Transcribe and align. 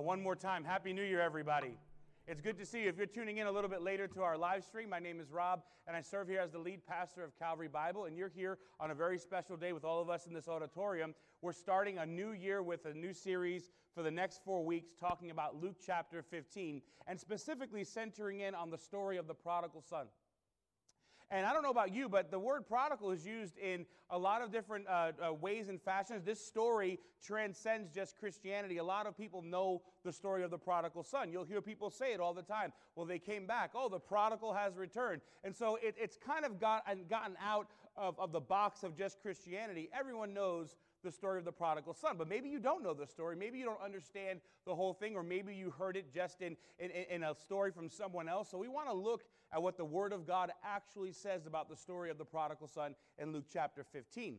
Uh, 0.00 0.02
one 0.02 0.22
more 0.22 0.36
time, 0.36 0.64
Happy 0.64 0.94
New 0.94 1.02
Year, 1.02 1.20
everybody. 1.20 1.76
It's 2.26 2.40
good 2.40 2.56
to 2.58 2.64
see 2.64 2.84
you. 2.84 2.88
If 2.88 2.96
you're 2.96 3.06
tuning 3.06 3.36
in 3.38 3.46
a 3.46 3.52
little 3.52 3.68
bit 3.68 3.82
later 3.82 4.06
to 4.08 4.22
our 4.22 4.38
live 4.38 4.64
stream, 4.64 4.88
my 4.88 4.98
name 4.98 5.20
is 5.20 5.30
Rob, 5.30 5.62
and 5.86 5.94
I 5.94 6.00
serve 6.00 6.28
here 6.28 6.40
as 6.40 6.52
the 6.52 6.58
lead 6.58 6.86
pastor 6.86 7.22
of 7.22 7.38
Calvary 7.38 7.68
Bible. 7.68 8.06
And 8.06 8.16
you're 8.16 8.30
here 8.34 8.56
on 8.78 8.90
a 8.90 8.94
very 8.94 9.18
special 9.18 9.58
day 9.58 9.74
with 9.74 9.84
all 9.84 10.00
of 10.00 10.08
us 10.08 10.26
in 10.26 10.32
this 10.32 10.48
auditorium. 10.48 11.14
We're 11.42 11.52
starting 11.52 11.98
a 11.98 12.06
new 12.06 12.32
year 12.32 12.62
with 12.62 12.86
a 12.86 12.94
new 12.94 13.12
series 13.12 13.72
for 13.94 14.02
the 14.02 14.10
next 14.10 14.42
four 14.42 14.64
weeks 14.64 14.92
talking 14.98 15.32
about 15.32 15.60
Luke 15.60 15.76
chapter 15.84 16.22
15, 16.22 16.80
and 17.06 17.20
specifically 17.20 17.84
centering 17.84 18.40
in 18.40 18.54
on 18.54 18.70
the 18.70 18.78
story 18.78 19.18
of 19.18 19.26
the 19.26 19.34
prodigal 19.34 19.82
son. 19.82 20.06
And 21.30 21.46
I 21.46 21.52
don't 21.52 21.62
know 21.62 21.70
about 21.70 21.94
you, 21.94 22.08
but 22.08 22.32
the 22.32 22.38
word 22.40 22.66
prodigal 22.66 23.12
is 23.12 23.24
used 23.24 23.56
in 23.56 23.86
a 24.10 24.18
lot 24.18 24.42
of 24.42 24.50
different 24.50 24.88
uh, 24.88 25.12
uh, 25.24 25.32
ways 25.32 25.68
and 25.68 25.80
fashions. 25.80 26.24
This 26.24 26.44
story 26.44 26.98
transcends 27.24 27.88
just 27.94 28.18
Christianity. 28.18 28.78
A 28.78 28.84
lot 28.84 29.06
of 29.06 29.16
people 29.16 29.40
know 29.40 29.82
the 30.04 30.12
story 30.12 30.42
of 30.42 30.50
the 30.50 30.58
prodigal 30.58 31.04
son. 31.04 31.30
You'll 31.30 31.44
hear 31.44 31.60
people 31.60 31.88
say 31.88 32.12
it 32.12 32.20
all 32.20 32.34
the 32.34 32.42
time. 32.42 32.72
Well, 32.96 33.06
they 33.06 33.20
came 33.20 33.46
back. 33.46 33.70
Oh, 33.76 33.88
the 33.88 34.00
prodigal 34.00 34.52
has 34.52 34.76
returned. 34.76 35.20
And 35.44 35.54
so 35.54 35.78
it, 35.80 35.94
it's 35.96 36.16
kind 36.16 36.44
of 36.44 36.58
got, 36.58 36.84
gotten 37.08 37.36
out 37.40 37.68
of, 37.96 38.18
of 38.18 38.32
the 38.32 38.40
box 38.40 38.82
of 38.82 38.96
just 38.96 39.22
Christianity. 39.22 39.88
Everyone 39.96 40.34
knows 40.34 40.74
the 41.02 41.12
story 41.12 41.38
of 41.38 41.44
the 41.44 41.52
prodigal 41.52 41.94
son. 41.94 42.16
But 42.16 42.28
maybe 42.28 42.48
you 42.48 42.58
don't 42.58 42.82
know 42.82 42.94
the 42.94 43.06
story. 43.06 43.36
Maybe 43.36 43.58
you 43.58 43.64
don't 43.64 43.82
understand 43.82 44.40
the 44.66 44.74
whole 44.74 44.92
thing, 44.92 45.16
or 45.16 45.22
maybe 45.22 45.54
you 45.54 45.70
heard 45.70 45.96
it 45.96 46.12
just 46.12 46.42
in, 46.42 46.56
in, 46.78 46.90
in 46.90 47.22
a 47.22 47.34
story 47.34 47.70
from 47.70 47.88
someone 47.88 48.28
else. 48.28 48.50
So 48.50 48.58
we 48.58 48.68
want 48.68 48.88
to 48.88 48.94
look 48.94 49.24
at 49.52 49.62
what 49.62 49.76
the 49.76 49.84
Word 49.84 50.12
of 50.12 50.26
God 50.26 50.52
actually 50.64 51.12
says 51.12 51.46
about 51.46 51.68
the 51.68 51.76
story 51.76 52.10
of 52.10 52.18
the 52.18 52.24
prodigal 52.24 52.68
son 52.68 52.94
in 53.18 53.32
Luke 53.32 53.46
chapter 53.52 53.84
15. 53.84 54.36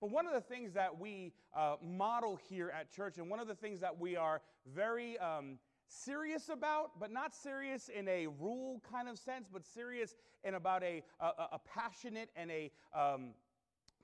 But 0.00 0.10
one 0.10 0.26
of 0.26 0.32
the 0.32 0.40
things 0.40 0.72
that 0.74 0.98
we 0.98 1.32
uh, 1.56 1.76
model 1.82 2.38
here 2.48 2.70
at 2.70 2.90
church, 2.90 3.18
and 3.18 3.30
one 3.30 3.40
of 3.40 3.48
the 3.48 3.54
things 3.54 3.80
that 3.80 3.98
we 3.98 4.16
are 4.16 4.42
very 4.66 5.16
um, 5.18 5.58
serious 5.88 6.48
about, 6.48 6.98
but 6.98 7.10
not 7.10 7.34
serious 7.34 7.88
in 7.88 8.08
a 8.08 8.26
rule 8.26 8.82
kind 8.90 9.08
of 9.08 9.18
sense, 9.18 9.48
but 9.50 9.64
serious 9.64 10.16
in 10.42 10.54
about 10.54 10.82
a, 10.82 11.02
a, 11.20 11.26
a 11.52 11.60
passionate 11.64 12.30
and 12.36 12.50
a 12.50 12.70
um, 12.94 13.30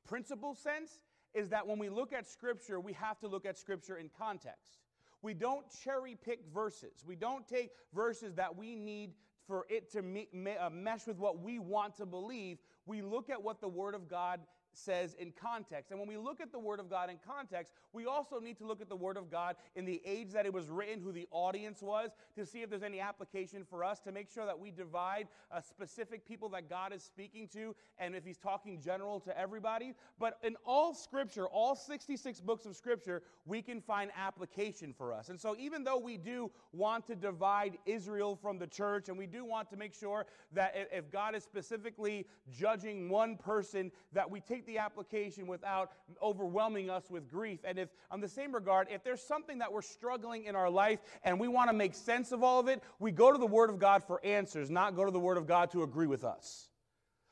principle 0.07 0.55
sense, 0.55 1.01
is 1.35 1.49
that 1.51 1.67
when 1.67 1.79
we 1.79 1.89
look 1.89 2.13
at 2.13 2.27
Scripture, 2.27 2.81
we 2.81 2.93
have 2.95 3.19
to 3.21 3.29
look 3.29 3.47
at 3.47 3.59
Scripture 3.59 3.97
in 3.97 4.11
context. 4.19 4.79
We 5.23 5.35
don't 5.35 5.65
cherry 5.85 6.17
pick 6.17 6.41
verses. 6.53 7.05
We 7.07 7.15
don't 7.15 7.47
take 7.47 7.71
verses 7.95 8.35
that 8.37 8.57
we 8.57 8.75
need 8.75 9.13
for 9.47 9.67
it 9.69 9.91
to 9.93 10.03
me, 10.03 10.29
me, 10.33 10.57
uh, 10.57 10.71
mesh 10.71 11.07
with 11.07 11.19
what 11.19 11.41
we 11.41 11.59
want 11.59 11.97
to 11.97 12.07
believe. 12.07 12.59
We 12.87 13.03
look 13.03 13.29
at 13.31 13.43
what 13.43 13.61
the 13.61 13.69
Word 13.69 13.95
of 13.95 14.09
God 14.09 14.41
says 14.73 15.15
in 15.19 15.33
context. 15.33 15.91
And 15.91 16.01
when 16.01 16.09
we 16.09 16.17
look 16.17 16.41
at 16.41 16.53
the 16.53 16.59
Word 16.59 16.81
of 16.81 16.89
God 16.89 17.11
in 17.11 17.17
context, 17.27 17.73
we 17.93 18.07
also 18.07 18.39
need 18.39 18.59
to 18.59 18.67
look 18.67 18.81
at 18.81 18.89
the 18.89 18.97
Word 18.97 19.17
of 19.17 19.31
God 19.31 19.57
in 19.77 19.85
the 19.85 20.01
age 20.05 20.33
that 20.33 20.47
it 20.47 20.53
was 20.53 20.69
written, 20.69 21.03
who 21.03 21.13
the 21.13 21.29
audience 21.31 21.83
was, 21.83 22.11
to 22.37 22.47
see 22.47 22.63
if 22.63 22.71
there's 22.71 22.83
any 22.83 23.01
application 23.01 23.65
for 23.69 23.85
us, 23.85 24.01
to 24.01 24.13
make 24.13 24.31
sure 24.31 24.47
that 24.47 24.59
we 24.59 24.71
divide 24.71 25.29
a 25.51 25.63
specific 25.63 26.27
people 26.27 26.49
that 26.51 26.69
God 26.69 26.93
is 26.93 27.03
speaking 27.03 27.49
to, 27.49 27.75
and 27.99 28.15
if 28.15 28.25
He's 28.25 28.39
talking 28.39 28.81
general 28.81 29.21
to 29.21 29.39
everybody. 29.39 29.95
But 30.19 30.39
in 30.43 30.57
all 30.65 30.95
Scripture, 30.95 31.47
all 31.47 31.75
66 31.75 32.41
books 32.41 32.67
of 32.67 32.77
Scripture, 32.77 33.23
we 33.47 33.63
can 33.63 33.81
find 33.81 34.11
application 34.17 34.95
for 34.97 35.13
us. 35.13 35.29
And 35.29 35.41
so 35.41 35.57
even 35.59 35.85
though 35.85 35.99
we 35.99 36.17
do 36.17 36.51
want 36.73 37.07
to 37.07 37.15
divide 37.15 37.79
Israel 37.87 38.37
from 38.37 38.59
the 38.59 38.67
church, 38.67 39.09
and 39.09 39.19
we 39.19 39.27
do 39.27 39.45
want 39.45 39.69
to 39.71 39.77
make 39.77 39.95
sure 39.95 40.27
that 40.53 40.75
if 40.93 41.11
God 41.11 41.35
is 41.35 41.43
specifically 41.43 42.27
judging 42.51 43.09
one 43.09 43.37
person, 43.37 43.91
that 44.13 44.31
we 44.31 44.41
take 44.41 44.60
the 44.67 44.79
application 44.79 45.47
without 45.47 45.93
overwhelming 46.23 46.89
us 46.89 47.11
with 47.11 47.31
grief. 47.31 47.61
And 47.65 47.79
if, 47.79 47.89
on 48.11 48.21
the 48.21 48.29
same 48.29 48.55
regard, 48.55 48.89
if 48.91 49.05
there's 49.05 49.23
something 49.23 49.59
that 49.59 49.73
we're 49.73 49.83
struggling 49.83 50.45
in 50.45 50.57
our 50.57 50.71
life 50.71 51.01
and 51.23 51.39
we 51.39 51.49
want 51.49 51.71
to 51.71 51.77
make 51.77 51.95
sense 51.95 52.33
of 52.33 52.43
all 52.43 52.61
of 52.61 52.69
it, 52.69 52.83
we 52.99 53.13
go 53.13 53.33
to 53.33 53.39
the 53.39 53.47
Word 53.47 53.71
of 53.71 53.79
God 53.79 54.03
for 54.03 54.25
answers, 54.25 54.71
not 54.71 54.97
go 54.97 55.05
to 55.05 55.11
the 55.11 55.21
Word 55.21 55.37
of 55.37 55.47
God 55.47 55.71
to 55.73 55.83
agree 55.83 56.07
with 56.07 56.25
us. 56.25 56.70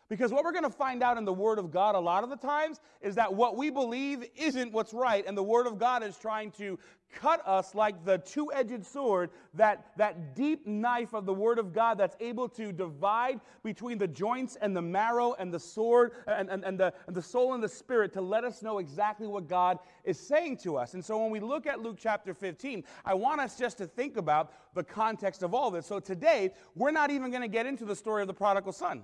Because 0.08 0.32
what 0.32 0.42
we're 0.42 0.52
going 0.52 0.64
to 0.64 0.70
find 0.70 1.02
out 1.02 1.18
in 1.18 1.24
the 1.24 1.32
Word 1.32 1.58
of 1.58 1.70
God 1.70 1.94
a 1.94 2.00
lot 2.00 2.24
of 2.24 2.30
the 2.30 2.36
times 2.36 2.80
is 3.02 3.14
that 3.16 3.32
what 3.32 3.56
we 3.56 3.68
believe 3.68 4.24
isn't 4.36 4.72
what's 4.72 4.94
right, 4.94 5.24
and 5.26 5.36
the 5.36 5.42
Word 5.42 5.66
of 5.66 5.78
God 5.78 6.02
is 6.02 6.16
trying 6.16 6.50
to 6.52 6.78
cut 7.14 7.46
us 7.46 7.74
like 7.74 8.04
the 8.04 8.18
two 8.18 8.52
edged 8.52 8.84
sword, 8.84 9.30
that, 9.54 9.92
that 9.96 10.34
deep 10.34 10.66
knife 10.66 11.14
of 11.14 11.26
the 11.26 11.32
Word 11.32 11.58
of 11.58 11.72
God 11.72 11.98
that's 11.98 12.16
able 12.20 12.48
to 12.50 12.72
divide 12.72 13.40
between 13.62 13.98
the 13.98 14.08
joints 14.08 14.56
and 14.60 14.76
the 14.76 14.82
marrow 14.82 15.34
and 15.38 15.52
the 15.52 15.60
sword 15.60 16.12
and, 16.26 16.48
and, 16.50 16.64
and, 16.64 16.78
the, 16.78 16.92
and 17.06 17.16
the 17.16 17.22
soul 17.22 17.54
and 17.54 17.62
the 17.62 17.68
spirit 17.68 18.12
to 18.14 18.20
let 18.20 18.44
us 18.44 18.62
know 18.62 18.78
exactly 18.78 19.26
what 19.26 19.48
God 19.48 19.78
is 20.04 20.18
saying 20.18 20.58
to 20.58 20.76
us. 20.76 20.94
And 20.94 21.04
so 21.04 21.18
when 21.18 21.30
we 21.30 21.40
look 21.40 21.66
at 21.66 21.80
Luke 21.80 21.96
chapter 21.98 22.34
15, 22.34 22.84
I 23.04 23.14
want 23.14 23.40
us 23.40 23.58
just 23.58 23.78
to 23.78 23.86
think 23.86 24.16
about 24.16 24.52
the 24.74 24.84
context 24.84 25.42
of 25.42 25.54
all 25.54 25.70
this. 25.70 25.86
So 25.86 26.00
today, 26.00 26.50
we're 26.74 26.90
not 26.90 27.10
even 27.10 27.30
going 27.30 27.42
to 27.42 27.48
get 27.48 27.66
into 27.66 27.84
the 27.84 27.96
story 27.96 28.22
of 28.22 28.28
the 28.28 28.34
prodigal 28.34 28.72
son. 28.72 29.02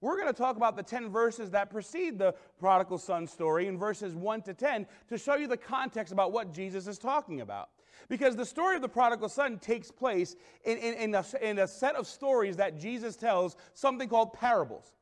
We're 0.00 0.16
going 0.16 0.32
to 0.32 0.38
talk 0.38 0.56
about 0.56 0.76
the 0.76 0.82
10 0.82 1.10
verses 1.10 1.50
that 1.50 1.70
precede 1.70 2.18
the 2.18 2.34
prodigal 2.58 2.98
son 2.98 3.26
story 3.26 3.66
in 3.66 3.78
verses 3.78 4.14
1 4.14 4.42
to 4.42 4.54
10 4.54 4.86
to 5.08 5.18
show 5.18 5.36
you 5.36 5.46
the 5.46 5.56
context 5.56 6.12
about 6.12 6.32
what 6.32 6.52
Jesus 6.52 6.86
is 6.86 6.98
talking 6.98 7.42
about. 7.42 7.68
Because 8.08 8.34
the 8.34 8.46
story 8.46 8.76
of 8.76 8.82
the 8.82 8.88
prodigal 8.88 9.28
son 9.28 9.58
takes 9.58 9.90
place 9.90 10.36
in, 10.64 10.78
in, 10.78 10.94
in, 10.94 11.14
a, 11.14 11.24
in 11.42 11.58
a 11.58 11.68
set 11.68 11.96
of 11.96 12.06
stories 12.06 12.56
that 12.56 12.80
Jesus 12.80 13.14
tells, 13.14 13.56
something 13.74 14.08
called 14.08 14.32
parables. 14.32 14.94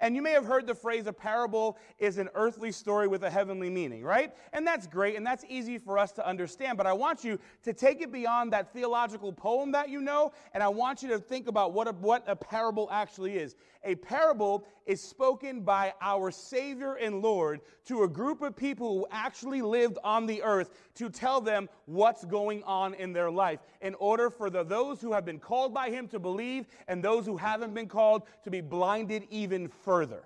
And 0.00 0.14
you 0.14 0.22
may 0.22 0.32
have 0.32 0.44
heard 0.44 0.66
the 0.66 0.74
phrase 0.74 1.06
a 1.06 1.12
parable 1.12 1.78
is 1.98 2.18
an 2.18 2.28
earthly 2.34 2.72
story 2.72 3.08
with 3.08 3.24
a 3.24 3.30
heavenly 3.30 3.70
meaning, 3.70 4.02
right? 4.02 4.32
And 4.52 4.66
that's 4.66 4.86
great 4.86 5.16
and 5.16 5.26
that's 5.26 5.44
easy 5.48 5.78
for 5.78 5.98
us 5.98 6.12
to 6.12 6.26
understand. 6.26 6.78
But 6.78 6.86
I 6.86 6.92
want 6.92 7.24
you 7.24 7.38
to 7.64 7.72
take 7.72 8.00
it 8.00 8.12
beyond 8.12 8.52
that 8.52 8.72
theological 8.72 9.32
poem 9.32 9.72
that 9.72 9.88
you 9.88 10.00
know, 10.00 10.32
and 10.54 10.62
I 10.62 10.68
want 10.68 11.02
you 11.02 11.08
to 11.10 11.18
think 11.18 11.48
about 11.48 11.72
what 11.72 11.88
a, 11.88 11.92
what 11.92 12.24
a 12.26 12.36
parable 12.36 12.88
actually 12.90 13.36
is. 13.36 13.56
A 13.84 13.96
parable 13.96 14.64
is 14.86 15.00
spoken 15.00 15.62
by 15.62 15.92
our 16.00 16.30
Savior 16.30 16.94
and 16.94 17.20
Lord 17.20 17.60
to 17.86 18.04
a 18.04 18.08
group 18.08 18.40
of 18.40 18.54
people 18.54 18.98
who 18.98 19.06
actually 19.10 19.60
lived 19.60 19.98
on 20.04 20.26
the 20.26 20.42
earth 20.42 20.70
to 20.94 21.10
tell 21.10 21.40
them 21.40 21.68
what's 21.86 22.24
going 22.24 22.62
on 22.62 22.94
in 22.94 23.12
their 23.12 23.30
life 23.30 23.60
in 23.80 23.94
order 23.96 24.30
for 24.30 24.50
the, 24.50 24.62
those 24.62 25.00
who 25.00 25.12
have 25.12 25.24
been 25.24 25.38
called 25.40 25.74
by 25.74 25.90
Him 25.90 26.06
to 26.08 26.20
believe 26.20 26.66
and 26.86 27.02
those 27.02 27.26
who 27.26 27.36
haven't 27.36 27.74
been 27.74 27.88
called 27.88 28.22
to 28.44 28.50
be 28.50 28.60
blinded 28.60 29.26
even 29.30 29.68
further. 29.84 30.24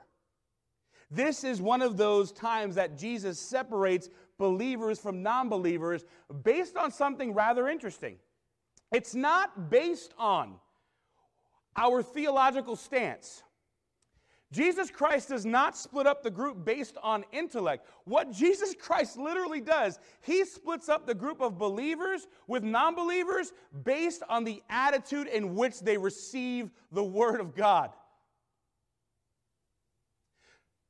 This 1.10 1.44
is 1.44 1.60
one 1.60 1.82
of 1.82 1.96
those 1.96 2.32
times 2.32 2.74
that 2.74 2.98
Jesus 2.98 3.38
separates 3.38 4.08
believers 4.38 4.98
from 4.98 5.22
non 5.22 5.48
believers 5.48 6.04
based 6.42 6.76
on 6.76 6.90
something 6.90 7.32
rather 7.32 7.68
interesting. 7.68 8.16
It's 8.92 9.14
not 9.14 9.70
based 9.70 10.14
on 10.18 10.56
our 11.76 12.02
theological 12.02 12.76
stance. 12.76 13.42
Jesus 14.52 14.90
Christ 14.90 15.30
does 15.30 15.44
not 15.44 15.76
split 15.76 16.06
up 16.06 16.22
the 16.22 16.30
group 16.30 16.64
based 16.64 16.96
on 17.02 17.24
intellect. 17.32 17.88
What 18.04 18.30
Jesus 18.30 18.74
Christ 18.78 19.18
literally 19.18 19.60
does, 19.60 19.98
he 20.20 20.44
splits 20.44 20.88
up 20.88 21.04
the 21.04 21.14
group 21.14 21.40
of 21.40 21.58
believers 21.58 22.28
with 22.46 22.62
non 22.62 22.94
believers 22.94 23.52
based 23.84 24.22
on 24.28 24.44
the 24.44 24.62
attitude 24.70 25.26
in 25.26 25.54
which 25.56 25.80
they 25.80 25.98
receive 25.98 26.70
the 26.92 27.02
Word 27.02 27.40
of 27.40 27.56
God. 27.56 27.90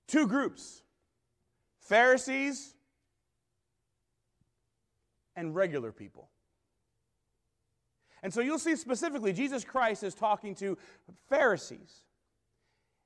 Two 0.06 0.26
groups 0.26 0.82
Pharisees 1.80 2.74
and 5.36 5.54
regular 5.54 5.92
people. 5.92 6.28
And 8.22 8.32
so 8.32 8.40
you'll 8.40 8.58
see 8.58 8.74
specifically, 8.76 9.32
Jesus 9.32 9.64
Christ 9.64 10.02
is 10.02 10.14
talking 10.14 10.54
to 10.56 10.76
Pharisees 11.28 12.02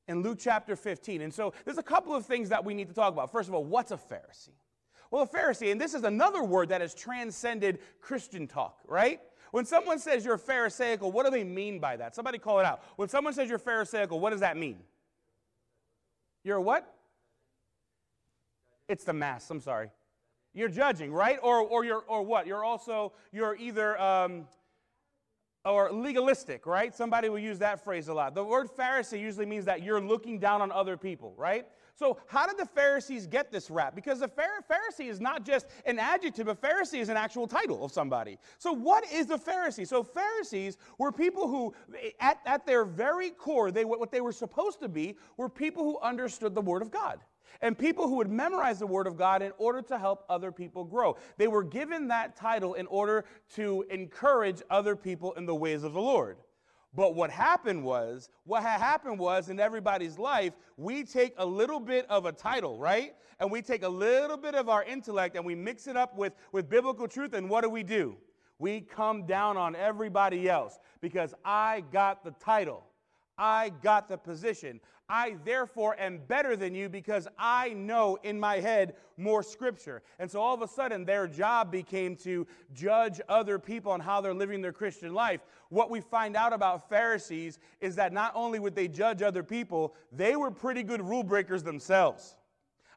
in 0.09 0.23
Luke 0.23 0.39
chapter 0.41 0.77
15. 0.77 1.21
And 1.21 1.35
so 1.35 1.53
there's 1.65 1.79
a 1.79 1.83
couple 1.83 2.15
of 2.15 2.25
things 2.25 2.49
that 2.49 2.65
we 2.65 2.75
need 2.75 2.89
to 2.89 2.95
talk 2.95 3.13
about. 3.13 3.31
First 3.31 3.49
of 3.49 3.55
all, 3.55 3.65
what's 3.65 3.91
a 3.91 3.97
Pharisee? 3.97 4.57
Well, 5.11 5.23
a 5.23 5.27
Pharisee, 5.27 5.73
and 5.73 5.81
this 5.81 5.95
is 5.95 6.05
another 6.05 6.43
word 6.43 6.69
that 6.69 6.81
has 6.81 6.95
transcended 6.95 7.81
Christian 8.01 8.47
talk, 8.47 8.79
right? 8.87 9.21
When 9.51 9.65
someone 9.65 9.99
says 9.99 10.25
you're 10.25 10.39
Pharisaical, 10.39 11.11
what 11.11 11.25
do 11.25 11.33
they 11.33 11.45
mean 11.45 11.81
by 11.81 11.97
that? 11.97 12.15
Somebody 12.15 12.39
call 12.39 12.61
it 12.61 12.65
out. 12.65 12.83
When 12.97 13.09
someone 13.09 13.35
says 13.35 13.49
you're 13.49 13.59
Pharisaical, 13.59 14.21
what 14.21 14.31
does 14.31 14.41
that 14.41 14.57
mean? 14.57 14.79
You're 16.45 16.61
what? 16.61 16.95
It's 18.89 19.05
the 19.05 19.13
mass, 19.13 19.51
I'm 19.51 19.61
sorry. 19.61 19.91
You're 20.53 20.69
judging, 20.69 21.13
right? 21.13 21.39
Or, 21.43 21.61
or 21.61 21.85
you're, 21.85 22.03
or 22.09 22.23
what? 22.23 22.47
You're 22.47 22.65
also, 22.65 23.13
you're 23.31 23.57
either, 23.57 24.01
um, 24.01 24.47
or 25.65 25.93
legalistic, 25.93 26.67
right? 26.67 26.95
Somebody 26.95 27.29
will 27.29 27.39
use 27.39 27.59
that 27.59 27.85
phrase 27.85 28.09
a 28.09 28.15
lot. 28.15 28.35
The 28.35 28.43
word 28.43 28.69
Pharisee 28.77 29.21
usually 29.21 29.47
means 29.47 29.67
that 29.67 29.83
you're 29.83 30.01
looking 30.01 30.39
down 30.39 30.63
on 30.63 30.73
other 30.73 30.97
people, 30.97 31.35
right? 31.37 31.67
So, 31.95 32.19
how 32.27 32.47
did 32.47 32.59
the 32.59 32.67
Pharisees 32.67 33.27
get 33.27 33.51
this 33.51 33.71
rap? 33.71 33.95
Because 33.95 34.21
the 34.21 34.29
Pharisee 34.29 35.09
is 35.09 35.21
not 35.21 35.45
just 35.45 35.67
an 35.87 35.99
adjective, 35.99 36.49
a 36.49 36.55
Pharisee 36.55 37.01
is 37.01 37.09
an 37.09 37.17
actual 37.17 37.47
title 37.47 37.85
of 37.85 37.93
somebody. 37.93 38.39
So, 38.59 38.73
what 38.73 39.05
is 39.13 39.31
a 39.31 39.39
Pharisee? 39.39 39.87
So, 39.87 40.03
Pharisees 40.03 40.79
were 40.99 41.13
people 41.13 41.49
who, 41.49 41.75
at, 42.21 42.39
at 42.47 42.67
their 42.67 42.85
very 42.85 43.31
core, 43.31 43.71
they, 43.71 43.85
what 43.85 44.11
they 44.11 44.21
were 44.21 44.33
supposed 44.33 44.81
to 44.81 44.89
be 44.89 45.17
were 45.37 45.49
people 45.49 45.85
who 45.85 45.99
understood 46.01 46.55
the 46.55 46.63
Word 46.63 46.83
of 46.83 46.91
God. 46.91 47.21
and 47.63 47.77
people 47.77 48.09
who 48.09 48.17
would 48.17 48.31
memorize 48.31 48.79
the 48.79 48.87
Word 48.87 49.07
of 49.07 49.17
God 49.17 49.43
in 49.43 49.53
order 49.59 49.83
to 49.83 49.99
help 49.99 50.25
other 50.29 50.53
people 50.53 50.85
grow. 50.85 51.17
They 51.37 51.49
were 51.49 51.65
given 51.65 52.09
that 52.09 52.37
title 52.37 52.75
in 52.75 52.87
order 52.87 53.25
to 53.55 53.85
encourage 53.91 54.63
other 54.71 54.97
people 54.97 55.33
in 55.35 55.47
the 55.47 55.55
ways 55.55 55.83
of 55.83 55.93
the 55.93 56.01
Lord. 56.01 56.39
But 56.95 57.15
what 57.15 57.31
happened 57.31 57.85
was, 57.85 58.29
what 58.45 58.63
had 58.63 58.81
happened 58.81 59.19
was 59.19 59.49
in 59.49 59.61
everybody's 59.61 60.19
life, 60.19 60.55
we 60.77 61.05
take 61.05 61.35
a 61.39 61.47
little 61.47 61.79
bit 61.79 62.05
of 62.11 62.27
a 62.27 62.33
title, 62.33 62.79
right? 62.79 63.15
And 63.39 63.51
we 63.51 63.63
take 63.63 63.85
a 63.85 63.89
little 63.89 64.37
bit 64.37 64.55
of 64.55 64.69
our 64.69 64.83
intellect 64.85 65.37
and 65.37 65.45
we 65.45 65.55
mix 65.55 65.87
it 65.87 65.97
up 65.97 66.17
with, 66.17 66.33
with 66.53 66.69
biblical 66.69 67.07
truth. 67.07 67.33
And 67.33 67.49
what 67.49 67.63
do 67.63 67.71
we 67.71 67.83
do? 67.85 68.17
We 68.59 68.81
come 68.81 69.25
down 69.25 69.57
on 69.57 69.77
everybody 69.77 70.49
else 70.49 70.79
because 71.01 71.33
I 71.45 71.85
got 71.93 72.25
the 72.25 72.33
title. 72.33 72.85
I 73.41 73.71
got 73.83 74.07
the 74.07 74.19
position. 74.19 74.81
I 75.09 75.37
therefore 75.45 75.99
am 75.99 76.21
better 76.29 76.55
than 76.57 76.75
you 76.75 76.89
because 76.89 77.27
I 77.37 77.71
know 77.71 78.19
in 78.23 78.39
my 78.39 78.61
head 78.61 78.95
more 79.17 79.43
scripture. 79.43 80.03
And 80.21 80.31
so 80.31 80.41
all 80.41 80.55
of 80.55 80.63
a 80.63 80.69
sudden, 80.69 81.05
their 81.05 81.27
job 81.27 81.73
became 81.73 82.15
to 82.17 82.47
judge 82.75 83.21
other 83.29 83.59
people 83.59 83.91
on 83.91 83.99
how 83.99 84.21
they're 84.21 84.35
living 84.35 84.61
their 84.61 84.73
Christian 84.73 85.15
life. 85.15 85.41
What 85.71 85.91
we 85.91 86.01
find 86.01 86.37
out 86.37 86.53
about 86.53 86.89
Pharisees 86.89 87.59
is 87.81 87.97
that 87.97 88.13
not 88.13 88.31
only 88.37 88.61
would 88.61 88.77
they 88.77 88.87
judge 88.87 89.23
other 89.23 89.43
people, 89.43 89.95
they 90.13 90.37
were 90.37 90.51
pretty 90.51 90.85
good 90.85 91.01
rule 91.03 91.25
breakers 91.25 91.63
themselves. 91.65 92.37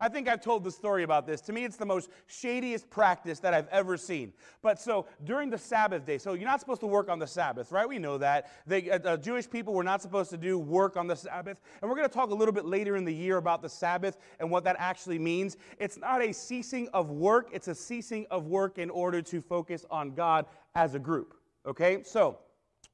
I 0.04 0.10
think 0.10 0.28
I've 0.28 0.42
told 0.42 0.66
the 0.66 0.72
story 0.72 1.04
about 1.04 1.26
this. 1.26 1.40
To 1.44 1.54
me, 1.54 1.64
it's 1.64 1.78
the 1.78 1.86
most 1.86 2.10
shadiest 2.28 2.90
practice 2.90 3.40
that 3.40 3.54
I've 3.54 3.70
ever 3.70 3.96
seen. 3.96 4.34
But 4.62 4.78
so 4.82 5.06
during 5.24 5.50
the 5.50 5.58
Sabbath 5.58 6.06
day, 6.06 6.18
so 6.18 6.34
you're 6.34 6.44
not 6.44 6.60
supposed 6.60 6.82
to 6.82 6.88
work 6.88 7.08
on 7.08 7.20
the 7.20 7.26
Sabbath, 7.26 7.72
right? 7.72 7.88
We 7.88 8.00
know 8.00 8.18
that. 8.18 8.52
The 8.68 8.92
uh, 8.92 9.00
uh, 9.00 9.16
Jewish 9.16 9.50
people 9.50 9.74
were 9.74 9.84
not 9.84 10.02
supposed 10.02 10.30
to 10.32 10.38
do 10.38 10.60
work 10.60 10.98
on 10.98 11.08
the 11.08 11.16
Sabbath. 11.16 11.62
And 11.82 11.90
we're 11.90 11.96
going 11.96 12.10
to 12.10 12.14
talk 12.14 12.32
a 12.32 12.36
little 12.36 12.54
bit 12.54 12.66
later 12.66 12.98
in 12.98 13.06
the 13.06 13.14
year 13.14 13.38
about 13.38 13.62
the 13.62 13.70
Sabbath 13.70 14.18
and 14.42 14.52
what 14.52 14.66
that 14.66 14.76
actually 14.78 15.20
means. 15.20 15.56
It's 15.80 15.98
not 15.98 16.22
a 16.22 16.34
ceasing 16.34 16.90
of 16.90 17.10
work, 17.10 17.52
it's 17.54 17.70
a 17.70 17.76
ceasing 17.76 18.28
of 18.30 18.48
work 18.48 18.80
in 18.80 18.90
order 18.90 19.22
to 19.22 19.42
focus 19.42 19.86
on 19.90 20.16
God 20.16 20.48
as 20.76 20.96
a 20.96 21.00
group. 21.00 21.34
Okay? 21.66 22.04
So 22.04 22.40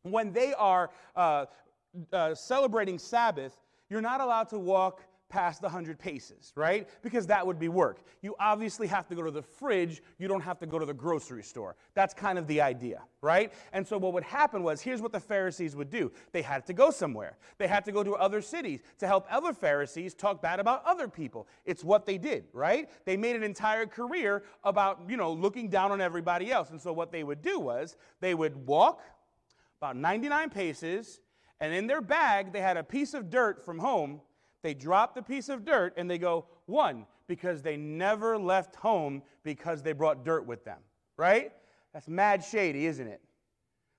when 0.04 0.32
they 0.32 0.54
are 0.54 0.92
uh, 1.16 1.48
uh, 2.14 2.36
celebrating 2.36 3.00
Sabbath, 3.00 3.58
you're 3.90 4.00
not 4.00 4.22
allowed 4.22 4.50
to 4.50 4.60
walk 4.60 5.02
past 5.30 5.62
the 5.62 5.68
100 5.68 6.00
paces, 6.00 6.52
right? 6.56 6.90
Because 7.02 7.28
that 7.28 7.46
would 7.46 7.60
be 7.60 7.70
work. 7.70 8.02
You 8.22 8.36
obviously 8.40 8.88
have 8.88 9.08
to 9.08 9.16
go 9.16 9.22
to 9.22 9.32
the 9.32 9.42
fridge, 9.42 10.02
you 10.18 10.28
don't 10.28 10.42
have 10.42 10.60
to 10.60 10.66
go 10.66 10.80
to 10.80 10.86
the 10.86 10.94
grocery 10.94 11.44
store. 11.44 11.76
That's 11.94 12.14
kind 12.14 12.38
of 12.38 12.48
the 12.48 12.62
idea, 12.62 13.02
right? 13.22 13.54
And 13.72 13.88
so 13.88 13.98
what 13.98 14.14
would 14.14 14.24
happen 14.24 14.64
was 14.64 14.82
here's 14.82 15.02
what 15.02 15.12
the 15.12 15.20
Pharisees 15.20 15.76
would 15.76 15.90
do 15.90 16.12
they 16.32 16.42
had 16.42 16.66
to 16.66 16.74
go 16.74 16.92
somewhere, 16.92 17.38
they 17.58 17.68
had 17.68 17.86
to 17.86 17.92
go 17.92 18.04
to 18.04 18.16
other 18.16 18.42
cities 18.42 18.82
to 18.98 19.08
help 19.08 19.28
other 19.30 19.54
Pharisees 19.54 20.14
talk 20.14 20.42
bad 20.42 20.60
about 20.60 20.84
other 20.86 21.08
people. 21.08 21.48
It's 21.66 21.84
what 21.84 22.06
they 22.06 22.18
did, 22.18 22.46
right? 22.52 22.90
They 23.06 23.16
made 23.16 23.36
an 23.36 23.44
entire 23.44 23.86
career 23.86 24.44
about, 24.64 25.02
you 25.08 25.18
know, 25.18 25.32
looking 25.32 25.70
down 25.70 25.92
on 25.92 26.02
everybody 26.02 26.52
else. 26.52 26.72
And 26.72 26.82
so 26.82 26.92
what 26.92 27.12
they 27.12 27.24
would 27.24 27.42
do 27.42 27.60
was 27.60 27.96
they 28.20 28.34
would 28.34 28.68
walk 28.68 29.02
about 29.80 29.96
99 29.96 30.50
paces. 30.50 31.22
And 31.62 31.74
in 31.74 31.88
their 31.88 32.02
bag, 32.02 32.54
they 32.54 32.62
had 32.62 32.78
a 32.78 32.84
piece 32.84 33.14
of 33.14 33.30
dirt 33.30 33.64
from 33.64 33.80
home 33.80 34.22
they 34.62 34.74
drop 34.74 35.16
the 35.16 35.22
piece 35.22 35.50
of 35.50 35.66
dirt 35.66 35.94
and 35.98 36.10
they 36.10 36.18
go, 36.18 36.46
one, 36.66 37.06
because 37.28 37.62
they 37.62 37.78
never 37.78 38.38
left 38.38 38.76
home 38.76 39.22
because 39.44 39.82
they 39.82 39.94
brought 39.94 40.26
dirt 40.26 40.46
with 40.46 40.66
them, 40.66 40.80
right? 41.18 41.52
That's 41.94 42.08
mad 42.08 42.44
shady, 42.44 42.86
isn't 42.86 43.08
it? 43.08 43.22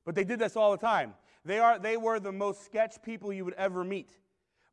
But 0.04 0.14
they 0.14 0.24
did 0.24 0.38
this 0.38 0.56
all 0.56 0.72
the 0.72 0.78
time. 0.78 1.14
They, 1.44 1.58
are, 1.58 1.78
they 1.78 1.96
were 1.96 2.20
the 2.20 2.32
most 2.32 2.64
sketch 2.64 3.02
people 3.02 3.32
you 3.32 3.44
would 3.44 3.54
ever 3.54 3.84
meet. 3.84 4.18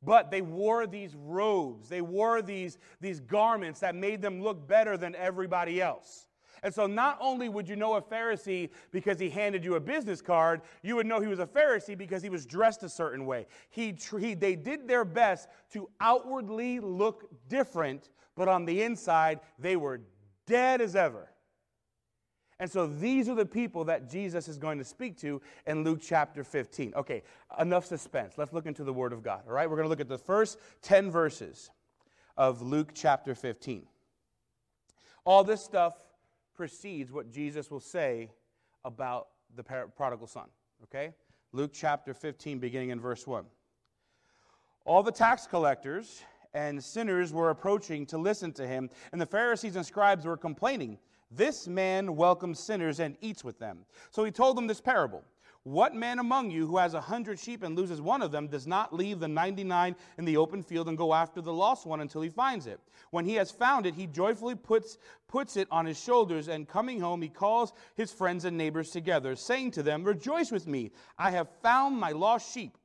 But 0.04 0.30
they 0.30 0.42
wore 0.42 0.86
these 0.86 1.16
robes, 1.16 1.90
they 1.90 2.02
wore 2.02 2.42
these, 2.42 2.78
these 3.02 3.20
garments 3.20 3.80
that 3.80 3.96
made 3.96 4.22
them 4.22 4.42
look 4.42 4.68
better 4.68 4.96
than 4.96 5.16
everybody 5.16 5.82
else. 5.82 6.27
And 6.64 6.74
so 6.74 6.88
not 6.88 7.18
only 7.22 7.50
would 7.50 7.68
you 7.68 7.76
know 7.76 7.96
a 7.96 8.02
Pharisee 8.02 8.70
because 8.92 9.20
he 9.20 9.30
handed 9.30 9.64
you 9.64 9.76
a 9.76 9.80
business 9.80 10.22
card, 10.22 10.62
you 10.84 10.96
would 10.96 11.06
know 11.06 11.20
he 11.20 11.28
was 11.28 11.40
a 11.40 11.46
Pharisee 11.46 11.98
because 11.98 12.24
he 12.24 12.30
was 12.30 12.46
dressed 12.46 12.84
a 12.84 12.90
certain 12.90 13.26
way. 13.26 13.48
He, 13.70 13.96
he, 14.20 14.34
they 14.34 14.56
did 14.56 14.88
their 14.88 15.06
best 15.06 15.50
to 15.74 15.90
outwardly 16.00 16.80
look 16.80 17.30
different, 17.50 18.10
but 18.36 18.48
on 18.48 18.66
the 18.66 18.82
inside, 18.82 19.40
they 19.60 19.76
were 19.76 20.02
dead 20.46 20.82
as 20.82 20.96
ever. 20.96 21.30
And 22.60 22.72
so 22.72 22.88
these 22.88 23.30
are 23.30 23.36
the 23.36 23.46
people 23.46 23.84
that 23.86 24.10
Jesus 24.10 24.48
is 24.48 24.58
going 24.58 24.80
to 24.80 24.84
speak 24.84 25.18
to 25.20 25.42
in 25.68 25.84
Luke 25.84 26.00
chapter 26.02 26.44
15. 26.44 26.94
Okay, 26.96 27.22
enough 27.60 27.86
suspense. 27.86 28.34
Let's 28.38 28.52
look 28.52 28.66
into 28.66 28.84
the 28.84 28.94
Word 28.94 29.14
of 29.14 29.22
God. 29.22 29.44
All 29.48 29.54
right, 29.54 29.70
we're 29.70 29.76
going 29.76 29.86
to 29.86 29.90
look 29.90 30.00
at 30.00 30.10
the 30.10 30.18
first 30.18 30.58
10 30.82 31.12
verses 31.12 31.70
of 32.36 32.62
Luke 32.62 32.92
chapter 32.96 33.36
15. 33.36 33.86
All 35.24 35.44
this 35.44 35.64
stuff 35.64 35.94
precedes 36.58 37.12
what 37.12 37.32
Jesus 37.32 37.72
will 37.72 37.80
say 37.80 38.32
about 38.84 39.28
the 39.56 39.64
prodigal 39.64 40.28
son. 40.28 40.48
Okay? 40.84 41.14
Luke 41.54 41.72
chapter 41.74 42.14
15, 42.14 42.60
beginning 42.60 42.90
in 42.90 43.00
verse 43.00 43.26
1. 43.26 43.46
All 44.84 45.04
the 45.04 45.12
tax 45.12 45.48
collectors 45.48 46.24
and 46.54 46.84
sinners 46.84 47.32
were 47.32 47.52
approaching 47.52 48.06
to 48.08 48.18
listen 48.18 48.52
to 48.54 48.68
him, 48.68 48.90
and 49.12 49.22
the 49.22 49.26
Pharisees 49.26 49.76
and 49.76 49.86
scribes 49.86 50.26
were 50.26 50.38
complaining. 50.38 50.98
This 51.30 51.68
man 51.68 52.16
welcomes 52.16 52.60
sinners 52.60 53.00
and 53.00 53.16
eats 53.22 53.44
with 53.44 53.60
them. 53.60 53.80
So 54.12 54.24
he 54.24 54.32
told 54.32 54.58
them 54.58 54.66
this 54.66 54.82
parable. 54.82 55.24
What 55.68 55.94
man 55.94 56.20
among 56.20 56.50
you 56.50 56.66
who 56.66 56.78
has 56.78 56.94
a 56.94 57.02
hundred 57.02 57.38
sheep 57.38 57.62
and 57.62 57.76
loses 57.76 58.00
one 58.00 58.22
of 58.22 58.32
them 58.32 58.48
does 58.48 58.66
not 58.66 58.96
leave 58.96 59.20
the 59.20 59.28
99 59.28 59.98
in 60.18 60.24
the 60.24 60.38
open 60.38 60.64
field 60.64 60.88
and 60.88 60.98
go 60.98 61.14
after 61.14 61.42
the 61.42 61.52
lost 61.52 61.86
one 61.86 62.00
until 62.00 62.22
he 62.22 62.30
finds 62.30 62.68
it? 62.68 62.80
When 63.12 63.26
he 63.26 63.34
has 63.34 63.52
found 63.52 63.86
it, 63.86 63.94
he 63.94 64.08
joyfully 64.08 64.56
puts, 64.56 64.98
puts 65.28 65.58
it 65.58 65.68
on 65.70 65.86
his 65.86 66.02
shoulders, 66.02 66.48
and 66.48 66.70
coming 66.70 67.02
home, 67.02 67.22
he 67.22 67.28
calls 67.28 67.74
his 67.96 68.14
friends 68.14 68.46
and 68.46 68.58
neighbors 68.58 68.92
together, 68.92 69.36
saying 69.36 69.72
to 69.72 69.84
them, 69.84 70.06
Rejoice 70.06 70.54
with 70.54 70.68
me, 70.68 70.92
I 71.20 71.32
have 71.32 71.50
found 71.62 71.98
my 71.98 72.14
lost 72.14 72.54
sheep. 72.54 72.78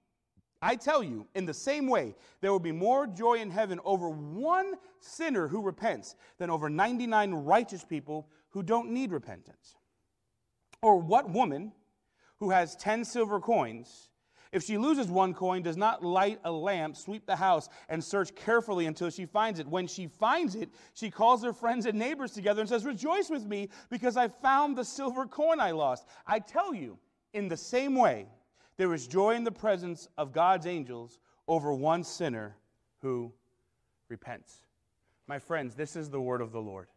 I 0.61 0.75
tell 0.75 1.05
you, 1.05 1.29
in 1.37 1.47
the 1.47 1.55
same 1.55 1.87
way, 1.87 2.17
there 2.41 2.51
will 2.51 2.59
be 2.59 2.73
more 2.73 3.07
joy 3.07 3.35
in 3.35 3.53
heaven 3.53 3.79
over 3.85 4.09
one 4.09 4.75
sinner 4.99 5.47
who 5.47 5.63
repents 5.63 6.17
than 6.39 6.51
over 6.51 6.69
99 6.69 7.33
righteous 7.33 7.85
people 7.85 8.27
who 8.51 8.65
don't 8.65 8.91
need 8.91 9.13
repentance. 9.13 9.77
Or 10.83 10.97
what 10.97 11.31
woman 11.31 11.71
who 12.43 12.51
has 12.51 12.75
10 12.75 13.05
silver 13.05 13.39
coins, 13.39 14.11
if 14.51 14.65
she 14.65 14.77
loses 14.77 15.07
one 15.07 15.33
coin, 15.33 15.63
does 15.63 15.77
not 15.77 16.05
light 16.05 16.41
a 16.43 16.51
lamp, 16.51 16.97
sweep 16.97 17.25
the 17.25 17.37
house, 17.37 17.69
and 17.89 18.03
search 18.03 18.35
carefully 18.35 18.87
until 18.87 19.11
she 19.11 19.27
finds 19.27 19.61
it. 19.61 19.69
When 19.69 19.87
she 19.87 20.09
finds 20.09 20.57
it, 20.57 20.69
she 20.93 21.09
calls 21.09 21.45
her 21.45 21.53
friends 21.53 21.87
and 21.87 21.97
neighbors 21.97 22.33
together 22.33 22.61
and 22.61 22.69
says, 22.69 22.85
Rejoice 22.85 23.31
with 23.31 23.47
me 23.47 23.69
because 23.91 24.17
I 24.17 24.27
found 24.27 24.77
the 24.77 24.85
silver 24.85 25.25
coin 25.25 25.61
I 25.61 25.71
lost. 25.71 26.05
I 26.27 26.41
tell 26.41 26.75
you, 26.75 26.99
in 27.33 27.47
the 27.47 27.57
same 27.57 27.95
way, 27.95 28.27
there 28.77 28.93
is 28.93 29.07
joy 29.07 29.37
in 29.37 29.45
the 29.45 29.53
presence 29.53 30.09
of 30.19 30.33
God's 30.33 30.67
angels 30.67 31.21
over 31.47 31.73
one 31.73 32.03
sinner 32.03 32.57
who 33.03 33.33
repents. 34.09 34.65
My 35.29 35.39
friends, 35.39 35.77
this 35.77 35.95
is 35.95 36.11
the 36.11 36.21
word 36.21 36.41
of 36.41 36.51
the 36.51 36.61
Lord. 36.61 36.89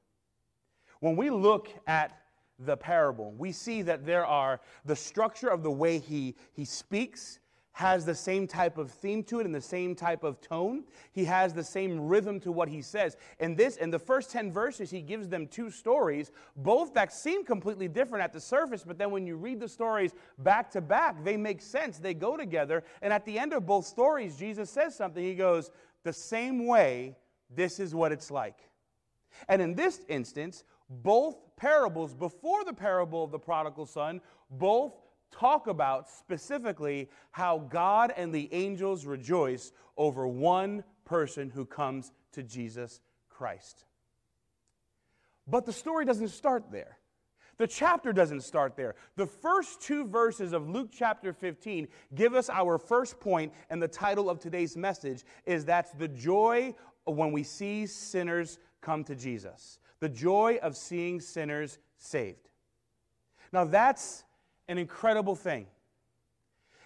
When 1.01 1.15
we 1.15 1.29
look 1.29 1.69
at 1.85 2.24
the 2.59 2.77
parable, 2.77 3.33
we 3.37 3.51
see 3.51 3.81
that 3.81 4.05
there 4.05 4.25
are 4.25 4.61
the 4.85 4.95
structure 4.95 5.49
of 5.49 5.63
the 5.63 5.71
way 5.71 5.99
he, 5.99 6.35
he 6.53 6.65
speaks 6.65 7.39
has 7.75 8.05
the 8.05 8.15
same 8.15 8.47
type 8.47 8.77
of 8.77 8.89
theme 8.89 9.21
to 9.21 9.41
it 9.41 9.45
and 9.45 9.53
the 9.53 9.59
same 9.59 9.95
type 9.95 10.23
of 10.23 10.39
tone. 10.39 10.81
He 11.11 11.25
has 11.25 11.53
the 11.53 11.63
same 11.63 11.99
rhythm 11.99 12.39
to 12.39 12.51
what 12.53 12.69
he 12.69 12.81
says. 12.81 13.17
In 13.41 13.53
this, 13.53 13.75
in 13.75 13.91
the 13.91 13.99
first 13.99 14.31
10 14.31 14.53
verses, 14.53 14.89
he 14.89 15.01
gives 15.01 15.27
them 15.27 15.45
two 15.45 15.69
stories, 15.69 16.31
both 16.55 16.93
that 16.93 17.11
seem 17.11 17.43
completely 17.43 17.89
different 17.89 18.23
at 18.23 18.31
the 18.31 18.39
surface, 18.39 18.85
but 18.87 18.97
then 18.97 19.11
when 19.11 19.27
you 19.27 19.35
read 19.35 19.59
the 19.59 19.67
stories 19.67 20.13
back 20.37 20.71
to 20.71 20.79
back, 20.79 21.21
they 21.25 21.35
make 21.35 21.61
sense. 21.61 21.97
They 21.97 22.13
go 22.13 22.37
together. 22.37 22.85
And 23.01 23.11
at 23.11 23.25
the 23.25 23.37
end 23.37 23.51
of 23.51 23.65
both 23.65 23.85
stories, 23.85 24.37
Jesus 24.37 24.69
says 24.69 24.95
something. 24.95 25.21
He 25.21 25.35
goes, 25.35 25.69
The 26.03 26.13
same 26.13 26.67
way, 26.67 27.17
this 27.53 27.81
is 27.81 27.93
what 27.93 28.13
it's 28.13 28.31
like. 28.31 28.57
And 29.49 29.61
in 29.61 29.75
this 29.75 29.99
instance, 30.07 30.63
both 30.89 31.35
parables, 31.55 32.13
before 32.13 32.63
the 32.63 32.73
parable 32.73 33.23
of 33.23 33.31
the 33.31 33.39
prodigal 33.39 33.85
son, 33.85 34.21
both 34.49 34.93
talk 35.31 35.67
about 35.67 36.09
specifically 36.09 37.09
how 37.31 37.59
God 37.69 38.13
and 38.15 38.33
the 38.33 38.49
angels 38.53 39.05
rejoice 39.05 39.71
over 39.97 40.27
one 40.27 40.83
person 41.03 41.49
who 41.49 41.65
comes 41.65 42.11
to 42.33 42.43
Jesus 42.43 43.01
Christ. 43.29 43.85
But 45.47 45.65
the 45.65 45.73
story 45.73 46.05
doesn't 46.05 46.29
start 46.29 46.71
there. 46.71 46.97
The 47.57 47.67
chapter 47.67 48.11
doesn't 48.11 48.41
start 48.41 48.75
there. 48.75 48.95
The 49.15 49.27
first 49.27 49.81
two 49.81 50.05
verses 50.05 50.51
of 50.51 50.67
Luke 50.67 50.89
chapter 50.91 51.31
15 51.31 51.87
give 52.13 52.33
us 52.33 52.49
our 52.49 52.77
first 52.77 53.19
point, 53.19 53.53
and 53.69 53.81
the 53.81 53.87
title 53.87 54.29
of 54.29 54.39
today's 54.39 54.75
message 54.75 55.23
is 55.45 55.63
that's 55.63 55.91
the 55.91 56.09
joy 56.09 56.75
when 57.05 57.31
we 57.31 57.43
see 57.43 57.85
sinners 57.85 58.59
come 58.81 59.03
to 59.05 59.15
Jesus 59.15 59.79
the 59.99 60.09
joy 60.09 60.59
of 60.61 60.75
seeing 60.75 61.19
sinners 61.19 61.77
saved. 61.97 62.49
Now, 63.51 63.65
that's 63.65 64.23
an 64.67 64.77
incredible 64.77 65.35
thing. 65.35 65.67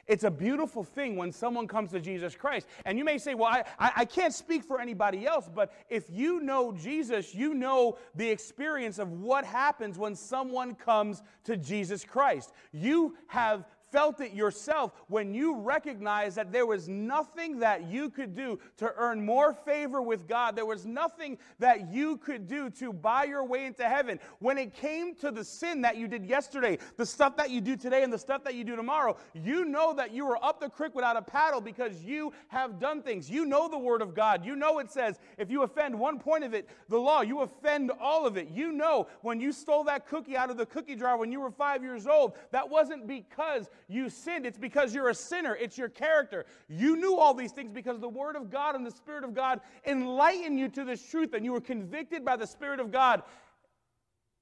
It's 0.09 0.23
a 0.23 0.31
beautiful 0.31 0.83
thing 0.83 1.15
when 1.17 1.31
someone 1.31 1.67
comes 1.67 1.91
to 1.91 1.99
Jesus 1.99 2.35
Christ. 2.35 2.67
And 2.83 2.97
you 2.97 3.05
may 3.05 3.19
say, 3.19 3.35
well, 3.35 3.47
I, 3.47 3.63
I, 3.77 3.91
I, 3.97 4.05
can't 4.05 4.33
speak 4.33 4.63
for 4.63 4.81
anybody 4.81 5.27
else, 5.27 5.47
but 5.53 5.71
if 5.87 6.09
you 6.09 6.39
know 6.39 6.71
Jesus, 6.71 7.35
you 7.35 7.53
know 7.53 7.99
the 8.15 8.27
experience 8.27 8.97
of 8.97 9.11
what 9.11 9.45
happens 9.45 9.99
when 9.99 10.15
someone 10.15 10.73
comes 10.73 11.21
to 11.43 11.55
Jesus 11.55 12.03
Christ. 12.03 12.53
You 12.71 13.15
have 13.27 13.65
felt 13.91 14.19
it 14.21 14.33
yourself 14.33 14.93
when 15.07 15.33
you 15.33 15.59
recognized 15.59 16.37
that 16.37 16.51
there 16.51 16.65
was 16.65 16.87
nothing 16.87 17.59
that 17.59 17.89
you 17.89 18.09
could 18.09 18.35
do 18.35 18.59
to 18.77 18.91
earn 18.97 19.25
more 19.25 19.53
favor 19.53 20.01
with 20.01 20.27
God. 20.27 20.55
There 20.55 20.65
was 20.65 20.85
nothing 20.85 21.37
that 21.59 21.91
you 21.91 22.17
could 22.17 22.47
do 22.47 22.69
to 22.71 22.93
buy 22.93 23.25
your 23.25 23.43
way 23.43 23.65
into 23.65 23.83
heaven. 23.83 24.19
When 24.39 24.57
it 24.57 24.73
came 24.73 25.15
to 25.15 25.31
the 25.31 25.43
sin 25.43 25.81
that 25.81 25.97
you 25.97 26.07
did 26.07 26.25
yesterday, 26.25 26.77
the 26.97 27.05
stuff 27.05 27.35
that 27.37 27.49
you 27.49 27.61
do 27.61 27.75
today, 27.75 28.03
and 28.03 28.11
the 28.11 28.19
stuff 28.19 28.43
that 28.43 28.55
you 28.55 28.63
do 28.63 28.75
tomorrow, 28.75 29.17
you 29.33 29.65
know 29.65 29.93
that 29.93 30.13
you 30.13 30.25
were 30.25 30.43
up 30.43 30.59
the 30.59 30.69
creek 30.69 30.95
without 30.95 31.17
a 31.17 31.21
paddle 31.21 31.61
because 31.61 32.03
you 32.03 32.31
have 32.47 32.79
done 32.79 33.01
things. 33.01 33.29
You 33.29 33.45
know 33.45 33.67
the 33.67 33.77
Word 33.77 34.01
of 34.01 34.13
God. 34.13 34.45
You 34.45 34.55
know 34.55 34.79
it 34.79 34.91
says 34.91 35.19
if 35.37 35.49
you 35.51 35.63
offend 35.63 35.97
one 35.97 36.19
point 36.19 36.43
of 36.43 36.53
it, 36.53 36.67
the 36.87 36.97
law, 36.97 37.21
you 37.21 37.41
offend 37.41 37.91
all 37.99 38.25
of 38.25 38.37
it. 38.37 38.49
You 38.49 38.71
know 38.71 39.07
when 39.21 39.39
you 39.39 39.51
stole 39.51 39.83
that 39.85 40.07
cookie 40.07 40.37
out 40.37 40.49
of 40.49 40.57
the 40.57 40.65
cookie 40.65 40.95
jar 40.95 41.17
when 41.17 41.31
you 41.31 41.39
were 41.39 41.51
five 41.51 41.83
years 41.83 42.07
old, 42.07 42.33
that 42.51 42.69
wasn't 42.69 43.07
because 43.07 43.69
you 43.87 44.09
sinned. 44.09 44.45
It's 44.45 44.57
because 44.57 44.93
you're 44.93 45.09
a 45.09 45.15
sinner. 45.15 45.55
It's 45.55 45.77
your 45.77 45.89
character. 45.89 46.45
You 46.67 46.95
knew 46.95 47.17
all 47.17 47.33
these 47.33 47.51
things 47.51 47.71
because 47.71 47.99
the 47.99 48.09
Word 48.09 48.35
of 48.35 48.49
God 48.49 48.75
and 48.75 48.85
the 48.85 48.91
Spirit 48.91 49.23
of 49.23 49.33
God 49.33 49.61
enlightened 49.85 50.59
you 50.59 50.69
to 50.69 50.83
this 50.83 51.03
truth, 51.09 51.33
and 51.33 51.45
you 51.45 51.51
were 51.51 51.61
convicted 51.61 52.25
by 52.25 52.35
the 52.35 52.47
Spirit 52.47 52.79
of 52.79 52.91
God, 52.91 53.23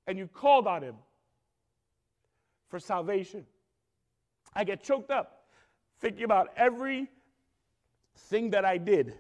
and 0.08 0.18
you 0.18 0.28
called 0.28 0.68
on 0.68 0.82
Him 0.84 0.96
for 2.70 2.80
salvation. 2.80 3.46
I 4.54 4.64
get 4.64 4.84
choked 4.84 5.12
up 5.12 5.46
thinking 6.00 6.24
about 6.24 6.50
every 6.56 7.08
thing 8.16 8.52
that 8.52 8.66
I 8.66 8.78
did 8.78 9.14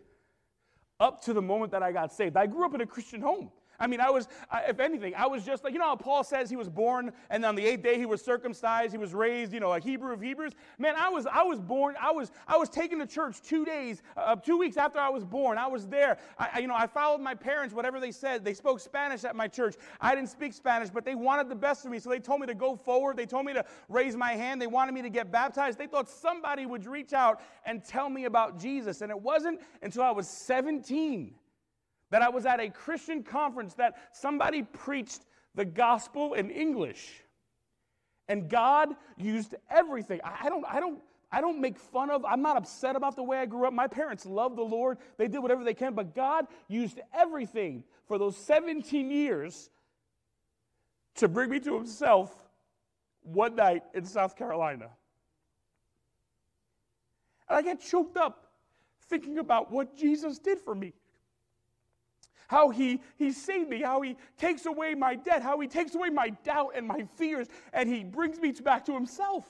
up 0.99 1.23
to 1.25 1.33
the 1.33 1.41
moment 1.41 1.71
that 1.71 1.83
I 1.83 1.91
got 1.91 2.11
saved. 2.11 2.37
I 2.37 2.47
grew 2.47 2.65
up 2.65 2.73
in 2.73 2.81
a 2.81 2.85
Christian 2.85 3.21
home. 3.21 3.51
I 3.79 3.87
mean, 3.87 4.01
I 4.01 4.09
was, 4.09 4.27
if 4.67 4.79
anything, 4.79 5.13
I 5.15 5.27
was 5.27 5.43
just 5.43 5.63
like, 5.63 5.73
you 5.73 5.79
know 5.79 5.85
how 5.85 5.95
Paul 5.95 6.23
says 6.23 6.49
he 6.49 6.55
was 6.55 6.69
born 6.69 7.11
and 7.29 7.45
on 7.45 7.55
the 7.55 7.65
eighth 7.65 7.83
day 7.83 7.97
he 7.97 8.05
was 8.05 8.21
circumcised, 8.21 8.91
he 8.91 8.97
was 8.97 9.13
raised, 9.13 9.53
you 9.53 9.59
know, 9.59 9.73
a 9.73 9.79
Hebrew 9.79 10.13
of 10.13 10.21
Hebrews. 10.21 10.53
Man, 10.77 10.95
I 10.97 11.09
was, 11.09 11.27
I 11.27 11.43
was 11.43 11.59
born, 11.59 11.95
I 12.01 12.11
was, 12.11 12.31
I 12.47 12.57
was 12.57 12.69
taken 12.69 12.99
to 12.99 13.05
church 13.05 13.41
two 13.41 13.65
days, 13.65 14.01
uh, 14.15 14.35
two 14.35 14.57
weeks 14.57 14.77
after 14.77 14.99
I 14.99 15.09
was 15.09 15.23
born. 15.23 15.57
I 15.57 15.67
was 15.67 15.87
there. 15.87 16.17
I, 16.37 16.59
you 16.59 16.67
know, 16.67 16.75
I 16.75 16.87
followed 16.87 17.21
my 17.21 17.35
parents, 17.35 17.73
whatever 17.73 17.99
they 17.99 18.11
said. 18.11 18.43
They 18.43 18.53
spoke 18.53 18.79
Spanish 18.79 19.23
at 19.23 19.35
my 19.35 19.47
church. 19.47 19.75
I 20.01 20.15
didn't 20.15 20.29
speak 20.29 20.53
Spanish, 20.53 20.89
but 20.89 21.05
they 21.05 21.15
wanted 21.15 21.49
the 21.49 21.55
best 21.55 21.83
for 21.83 21.89
me. 21.89 21.99
So 21.99 22.09
they 22.09 22.19
told 22.19 22.41
me 22.41 22.47
to 22.47 22.55
go 22.55 22.75
forward. 22.75 23.17
They 23.17 23.25
told 23.25 23.45
me 23.45 23.53
to 23.53 23.65
raise 23.89 24.15
my 24.15 24.33
hand. 24.33 24.61
They 24.61 24.67
wanted 24.67 24.93
me 24.93 25.01
to 25.03 25.09
get 25.09 25.31
baptized. 25.31 25.77
They 25.77 25.87
thought 25.87 26.09
somebody 26.09 26.65
would 26.65 26.85
reach 26.85 27.13
out 27.13 27.41
and 27.65 27.83
tell 27.83 28.09
me 28.09 28.25
about 28.25 28.59
Jesus. 28.59 29.01
And 29.01 29.11
it 29.11 29.19
wasn't 29.19 29.61
until 29.81 30.03
I 30.03 30.11
was 30.11 30.27
17 30.27 31.33
that 32.09 32.21
I 32.21 32.29
was 32.29 32.45
at 32.45 32.59
a 32.59 32.69
Christian 32.69 33.23
conference 33.23 33.73
that 33.75 33.95
somebody 34.13 34.63
preached 34.63 35.25
the 35.55 35.65
gospel 35.65 36.33
in 36.33 36.49
English. 36.49 37.23
And 38.29 38.49
God 38.49 38.89
used 39.17 39.55
everything. 39.69 40.19
I 40.23 40.49
don't, 40.49 40.65
I 40.67 40.79
don't, 40.79 40.99
I 41.31 41.41
don't 41.41 41.59
make 41.59 41.77
fun 41.77 42.09
of, 42.09 42.23
I'm 42.25 42.41
not 42.41 42.57
upset 42.57 42.95
about 42.95 43.15
the 43.15 43.23
way 43.23 43.37
I 43.37 43.45
grew 43.45 43.65
up. 43.67 43.73
My 43.73 43.87
parents 43.87 44.25
loved 44.25 44.57
the 44.57 44.63
Lord. 44.63 44.97
They 45.17 45.27
did 45.27 45.39
whatever 45.39 45.63
they 45.63 45.73
can, 45.73 45.93
but 45.93 46.15
God 46.15 46.47
used 46.67 46.99
everything 47.13 47.83
for 48.07 48.17
those 48.17 48.37
17 48.37 49.11
years 49.11 49.69
to 51.15 51.27
bring 51.27 51.49
me 51.49 51.59
to 51.61 51.75
himself 51.75 52.31
one 53.23 53.55
night 53.55 53.83
in 53.93 54.05
South 54.05 54.35
Carolina. 54.35 54.89
And 57.49 57.57
I 57.57 57.61
get 57.61 57.81
choked 57.81 58.17
up 58.17 58.51
thinking 59.09 59.39
about 59.39 59.71
what 59.71 59.97
Jesus 59.97 60.37
did 60.37 60.59
for 60.59 60.75
me 60.75 60.93
how 62.47 62.69
he, 62.69 63.01
he 63.17 63.31
saved 63.31 63.69
me, 63.69 63.81
how 63.81 64.01
he 64.01 64.15
takes 64.37 64.65
away 64.65 64.95
my 64.95 65.15
debt, 65.15 65.41
how 65.41 65.59
he 65.59 65.67
takes 65.67 65.95
away 65.95 66.09
my 66.09 66.29
doubt 66.43 66.71
and 66.75 66.87
my 66.87 67.05
fears, 67.15 67.47
and 67.73 67.89
he 67.89 68.03
brings 68.03 68.39
me 68.39 68.51
back 68.51 68.85
to 68.85 68.93
himself. 68.93 69.45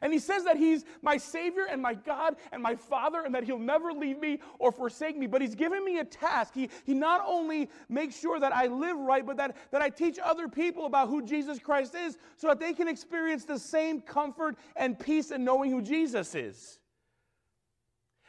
And 0.00 0.12
he 0.12 0.18
says 0.18 0.44
that 0.44 0.56
he's 0.56 0.84
my 1.02 1.16
Savior 1.16 1.66
and 1.68 1.82
my 1.82 1.94
God 1.94 2.36
and 2.52 2.62
my 2.62 2.76
Father, 2.76 3.22
and 3.24 3.34
that 3.34 3.44
he'll 3.44 3.58
never 3.58 3.92
leave 3.92 4.20
me 4.20 4.38
or 4.58 4.70
forsake 4.70 5.16
me. 5.16 5.26
But 5.26 5.42
he's 5.42 5.54
given 5.54 5.84
me 5.84 5.98
a 5.98 6.04
task. 6.04 6.54
He, 6.54 6.70
he 6.84 6.94
not 6.94 7.22
only 7.26 7.68
makes 7.88 8.18
sure 8.18 8.38
that 8.38 8.54
I 8.54 8.66
live 8.66 8.96
right, 8.96 9.26
but 9.26 9.36
that, 9.38 9.56
that 9.72 9.82
I 9.82 9.90
teach 9.90 10.18
other 10.22 10.48
people 10.48 10.86
about 10.86 11.08
who 11.08 11.22
Jesus 11.22 11.58
Christ 11.58 11.94
is 11.94 12.16
so 12.36 12.48
that 12.48 12.60
they 12.60 12.72
can 12.72 12.88
experience 12.88 13.44
the 13.44 13.58
same 13.58 14.00
comfort 14.00 14.56
and 14.76 14.98
peace 14.98 15.30
in 15.30 15.44
knowing 15.44 15.70
who 15.70 15.82
Jesus 15.82 16.34
is. 16.34 16.78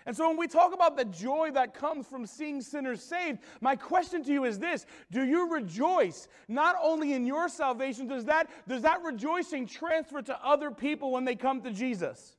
And 0.06 0.16
so 0.16 0.28
when 0.28 0.38
we 0.38 0.48
talk 0.48 0.74
about 0.74 0.98
the 0.98 1.06
joy 1.06 1.52
that 1.54 1.74
comes 1.74 2.08
from 2.08 2.26
seeing 2.26 2.62
sinners 2.62 3.04
saved, 3.04 3.40
my 3.62 3.76
question 3.76 4.24
to 4.24 4.32
you 4.32 4.46
is 4.46 4.58
this 4.58 4.86
Do 5.12 5.24
you 5.24 5.52
rejoice 5.52 6.28
not 6.48 6.76
only 6.82 7.14
in 7.14 7.26
your 7.26 7.50
salvation, 7.50 8.08
does 8.08 8.26
that, 8.26 8.50
does 8.68 8.82
that 8.84 9.04
rejoicing 9.04 9.68
transfer 9.68 10.22
to 10.22 10.46
other 10.46 10.72
people 10.72 11.12
when 11.12 11.26
they 11.26 11.36
come 11.36 11.62
to 11.62 11.72
Jesus? 11.72 12.36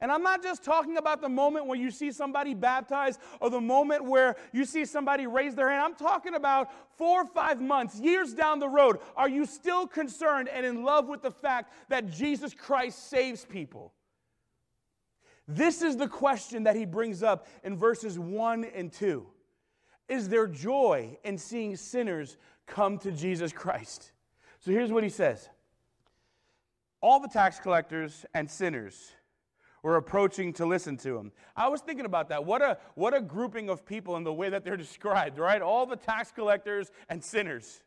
And 0.00 0.12
I'm 0.12 0.22
not 0.22 0.44
just 0.44 0.62
talking 0.62 0.96
about 0.96 1.20
the 1.20 1.28
moment 1.28 1.66
when 1.66 1.80
you 1.80 1.90
see 1.90 2.12
somebody 2.12 2.54
baptized 2.54 3.18
or 3.40 3.50
the 3.50 3.60
moment 3.60 4.04
where 4.04 4.36
you 4.52 4.64
see 4.64 4.84
somebody 4.84 5.26
raise 5.26 5.56
their 5.56 5.68
hand. 5.68 5.82
I'm 5.82 5.94
talking 5.96 6.34
about 6.34 6.70
four 6.96 7.22
or 7.22 7.26
five 7.26 7.60
months, 7.60 7.98
years 7.98 8.32
down 8.32 8.60
the 8.60 8.68
road. 8.68 9.00
Are 9.16 9.28
you 9.28 9.44
still 9.44 9.88
concerned 9.88 10.48
and 10.48 10.64
in 10.64 10.84
love 10.84 11.08
with 11.08 11.22
the 11.22 11.32
fact 11.32 11.72
that 11.88 12.10
Jesus 12.10 12.54
Christ 12.54 13.10
saves 13.10 13.44
people? 13.44 13.92
This 15.48 15.80
is 15.80 15.96
the 15.96 16.08
question 16.08 16.64
that 16.64 16.76
he 16.76 16.84
brings 16.84 17.22
up 17.22 17.46
in 17.64 17.74
verses 17.74 18.18
1 18.18 18.66
and 18.66 18.92
2. 18.92 19.26
Is 20.06 20.28
there 20.28 20.46
joy 20.46 21.18
in 21.24 21.38
seeing 21.38 21.74
sinners 21.74 22.36
come 22.66 22.98
to 22.98 23.10
Jesus 23.10 23.50
Christ? 23.50 24.12
So 24.60 24.70
here's 24.70 24.92
what 24.92 25.02
he 25.02 25.08
says 25.08 25.48
All 27.00 27.18
the 27.18 27.28
tax 27.28 27.58
collectors 27.58 28.26
and 28.34 28.50
sinners 28.50 29.12
were 29.82 29.96
approaching 29.96 30.52
to 30.54 30.66
listen 30.66 30.96
to 30.98 31.16
him. 31.16 31.32
I 31.56 31.68
was 31.68 31.80
thinking 31.80 32.04
about 32.04 32.28
that. 32.28 32.44
What 32.44 32.60
a, 32.60 32.78
what 32.94 33.14
a 33.14 33.20
grouping 33.20 33.70
of 33.70 33.86
people 33.86 34.16
in 34.16 34.24
the 34.24 34.32
way 34.32 34.50
that 34.50 34.64
they're 34.64 34.76
described, 34.88 35.38
right? 35.38 35.62
All 35.62 35.86
the 35.86 35.96
tax 35.96 36.30
collectors 36.30 36.90
and 37.08 37.24
sinners. 37.24 37.82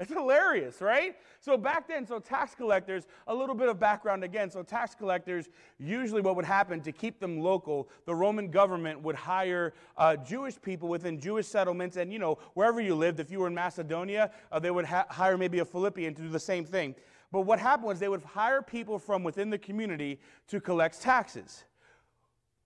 It's 0.00 0.12
hilarious, 0.12 0.80
right? 0.80 1.14
So 1.38 1.56
back 1.56 1.86
then, 1.86 2.04
so 2.04 2.18
tax 2.18 2.52
collectors, 2.54 3.06
a 3.28 3.34
little 3.34 3.54
bit 3.54 3.68
of 3.68 3.78
background 3.78 4.24
again. 4.24 4.50
So 4.50 4.64
tax 4.64 4.92
collectors, 4.94 5.48
usually 5.78 6.20
what 6.20 6.34
would 6.34 6.44
happen 6.44 6.80
to 6.80 6.90
keep 6.90 7.20
them 7.20 7.40
local, 7.40 7.88
the 8.04 8.14
Roman 8.14 8.50
government 8.50 9.00
would 9.02 9.14
hire 9.14 9.72
uh, 9.96 10.16
Jewish 10.16 10.60
people 10.60 10.88
within 10.88 11.20
Jewish 11.20 11.46
settlements, 11.46 11.96
and 11.96 12.12
you 12.12 12.18
know 12.18 12.38
wherever 12.54 12.80
you 12.80 12.96
lived. 12.96 13.20
If 13.20 13.30
you 13.30 13.38
were 13.38 13.46
in 13.46 13.54
Macedonia, 13.54 14.32
uh, 14.50 14.58
they 14.58 14.72
would 14.72 14.84
ha- 14.84 15.06
hire 15.08 15.38
maybe 15.38 15.60
a 15.60 15.64
Philippian 15.64 16.12
to 16.14 16.22
do 16.22 16.28
the 16.28 16.40
same 16.40 16.64
thing. 16.64 16.96
But 17.30 17.42
what 17.42 17.60
happened 17.60 17.86
was 17.86 18.00
they 18.00 18.08
would 18.08 18.24
hire 18.24 18.62
people 18.62 18.98
from 18.98 19.22
within 19.22 19.48
the 19.50 19.58
community 19.58 20.20
to 20.48 20.60
collect 20.60 21.00
taxes. 21.00 21.64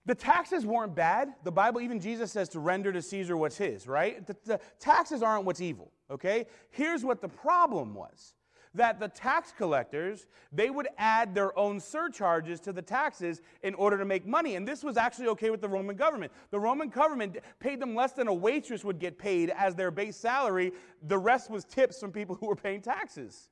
The 0.07 0.15
taxes 0.15 0.65
weren't 0.65 0.95
bad. 0.95 1.35
The 1.45 1.53
Bible, 1.53 1.83
even 1.83 2.01
Jesus 2.01 2.33
says 2.33 2.49
to 2.51 2.61
render 2.61 2.91
to 2.93 3.03
Caesar 3.03 3.37
what's 3.37 3.59
his, 3.59 3.87
right? 3.87 4.27
The, 4.27 4.37
the 4.47 4.61
taxes 4.79 5.23
aren't 5.23 5.45
what's 5.45 5.61
evil, 5.61 5.93
okay? 6.11 6.47
Here's 6.71 7.05
what 7.05 7.21
the 7.21 7.29
problem 7.29 7.95
was 7.95 8.35
that 8.75 9.01
the 9.01 9.09
tax 9.09 9.53
collectors 9.57 10.27
they 10.53 10.71
would 10.71 10.89
add 10.99 11.35
their 11.35 11.59
own 11.59 11.81
surcharges 11.81 12.61
to 12.61 12.73
the 12.73 12.83
taxes 12.83 13.41
in 13.63 13.75
order 13.75 13.97
to 13.99 14.05
make 14.05 14.27
money 14.27 14.57
and 14.57 14.69
this 14.69 14.85
was 14.85 14.97
actually 14.97 15.27
okay 15.27 15.51
with 15.51 15.61
the 15.61 15.69
roman 15.69 15.97
government. 15.97 16.33
The 16.51 16.61
roman 16.61 16.89
government 16.89 17.39
paid 17.61 17.81
them 17.81 17.95
less 17.95 18.13
than 18.13 18.29
a 18.29 18.35
waitress 18.35 18.85
would 18.85 18.99
get 18.99 19.19
paid 19.19 19.51
as 19.51 19.75
their 19.75 19.91
base 19.91 20.17
salary. 20.17 20.73
The 21.07 21.19
rest 21.19 21.51
was 21.51 21.65
tips 21.65 21.99
from 21.99 22.13
people 22.13 22.37
who 22.37 22.47
were 22.47 22.57
paying 22.57 22.83
taxes. 22.83 23.49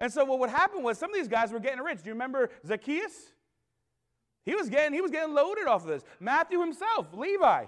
And 0.00 0.12
so 0.12 0.24
what 0.24 0.38
would 0.40 0.50
happen 0.50 0.82
was 0.82 0.98
some 0.98 1.10
of 1.10 1.16
these 1.16 1.28
guys 1.28 1.52
were 1.52 1.60
getting 1.60 1.80
rich. 1.80 2.02
Do 2.02 2.08
you 2.08 2.14
remember 2.14 2.50
zacchaeus? 2.66 3.32
He 4.44 4.54
was 4.54 4.68
getting, 4.68 4.92
he 4.92 5.00
was 5.00 5.10
getting 5.10 5.34
loaded 5.34 5.66
off 5.66 5.82
of 5.82 5.88
this. 5.88 6.04
Matthew 6.20 6.60
himself, 6.60 7.12
Levi, 7.12 7.66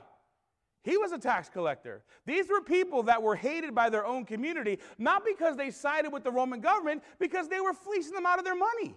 he 0.89 0.97
was 0.97 1.13
a 1.13 1.19
tax 1.19 1.51
collector. 1.51 2.03
These 2.25 2.49
were 2.49 2.63
people 2.63 3.03
that 3.03 3.23
were 3.23 3.37
hated 3.37 3.75
by 3.75 3.91
their 3.91 4.07
own 4.07 4.25
community, 4.25 4.79
not 4.97 5.23
because 5.23 5.55
they 5.55 5.71
sided 5.71 6.11
with 6.11 6.25
the 6.25 6.31
Roman 6.31 6.61
government, 6.61 7.03
because 7.19 7.47
they 7.47 7.61
were 7.61 7.75
fleecing 7.75 8.15
them 8.15 8.25
out 8.25 8.39
of 8.39 8.47
their 8.47 8.57
money. 8.57 8.97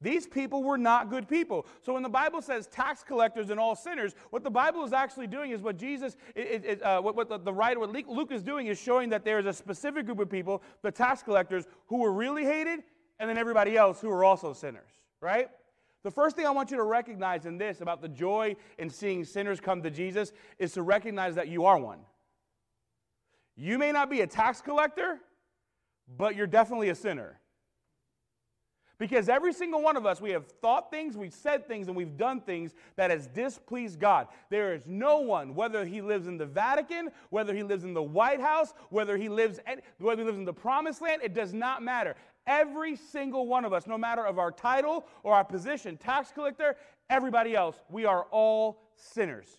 These 0.00 0.26
people 0.26 0.62
were 0.62 0.78
not 0.78 1.10
good 1.10 1.28
people. 1.28 1.66
So 1.82 1.92
when 1.92 2.02
the 2.02 2.08
Bible 2.08 2.40
says 2.40 2.68
tax 2.68 3.02
collectors 3.02 3.50
and 3.50 3.60
all 3.60 3.76
sinners, 3.76 4.14
what 4.30 4.44
the 4.44 4.50
Bible 4.50 4.82
is 4.82 4.94
actually 4.94 5.26
doing 5.26 5.50
is 5.50 5.60
what 5.60 5.76
Jesus, 5.76 6.16
it, 6.34 6.64
it, 6.64 6.82
uh, 6.82 7.02
what, 7.02 7.16
what 7.16 7.28
the, 7.28 7.36
the, 7.36 7.52
writer, 7.52 7.78
what 7.78 7.90
Luke 7.90 8.32
is 8.32 8.42
doing 8.42 8.68
is 8.68 8.80
showing 8.80 9.10
that 9.10 9.26
there 9.26 9.38
is 9.38 9.44
a 9.44 9.52
specific 9.52 10.06
group 10.06 10.20
of 10.20 10.30
people, 10.30 10.62
the 10.80 10.90
tax 10.90 11.22
collectors, 11.22 11.66
who 11.88 11.98
were 11.98 12.12
really 12.12 12.44
hated, 12.44 12.80
and 13.18 13.28
then 13.28 13.36
everybody 13.36 13.76
else 13.76 14.00
who 14.00 14.08
were 14.08 14.24
also 14.24 14.54
sinners, 14.54 14.90
right? 15.20 15.50
The 16.06 16.12
first 16.12 16.36
thing 16.36 16.46
I 16.46 16.50
want 16.50 16.70
you 16.70 16.76
to 16.76 16.84
recognize 16.84 17.46
in 17.46 17.58
this 17.58 17.80
about 17.80 18.00
the 18.00 18.06
joy 18.06 18.54
in 18.78 18.88
seeing 18.88 19.24
sinners 19.24 19.58
come 19.58 19.82
to 19.82 19.90
Jesus 19.90 20.30
is 20.56 20.72
to 20.74 20.82
recognize 20.82 21.34
that 21.34 21.48
you 21.48 21.64
are 21.64 21.80
one. 21.80 21.98
You 23.56 23.76
may 23.76 23.90
not 23.90 24.08
be 24.08 24.20
a 24.20 24.26
tax 24.28 24.60
collector, 24.60 25.18
but 26.16 26.36
you're 26.36 26.46
definitely 26.46 26.90
a 26.90 26.94
sinner. 26.94 27.40
Because 28.98 29.28
every 29.28 29.52
single 29.52 29.82
one 29.82 29.96
of 29.96 30.06
us, 30.06 30.20
we 30.20 30.30
have 30.30 30.46
thought 30.46 30.92
things, 30.92 31.16
we've 31.16 31.34
said 31.34 31.66
things, 31.66 31.88
and 31.88 31.96
we've 31.96 32.16
done 32.16 32.40
things 32.40 32.72
that 32.94 33.10
has 33.10 33.26
displeased 33.26 33.98
God. 33.98 34.28
There 34.48 34.74
is 34.74 34.82
no 34.86 35.18
one, 35.18 35.56
whether 35.56 35.84
he 35.84 36.02
lives 36.02 36.28
in 36.28 36.38
the 36.38 36.46
Vatican, 36.46 37.10
whether 37.30 37.52
he 37.52 37.64
lives 37.64 37.82
in 37.82 37.94
the 37.94 38.02
White 38.02 38.40
House, 38.40 38.74
whether 38.90 39.16
he 39.16 39.28
lives, 39.28 39.58
whether 39.98 40.22
he 40.22 40.26
lives 40.26 40.38
in 40.38 40.44
the 40.44 40.52
Promised 40.52 41.02
Land, 41.02 41.22
it 41.24 41.34
does 41.34 41.52
not 41.52 41.82
matter. 41.82 42.14
Every 42.46 42.96
single 42.96 43.46
one 43.46 43.64
of 43.64 43.72
us, 43.72 43.86
no 43.86 43.98
matter 43.98 44.24
of 44.24 44.38
our 44.38 44.52
title 44.52 45.06
or 45.22 45.34
our 45.34 45.44
position, 45.44 45.96
tax 45.96 46.30
collector, 46.32 46.76
everybody 47.10 47.54
else, 47.54 47.76
we 47.90 48.04
are 48.04 48.24
all 48.30 48.82
sinners. 48.94 49.58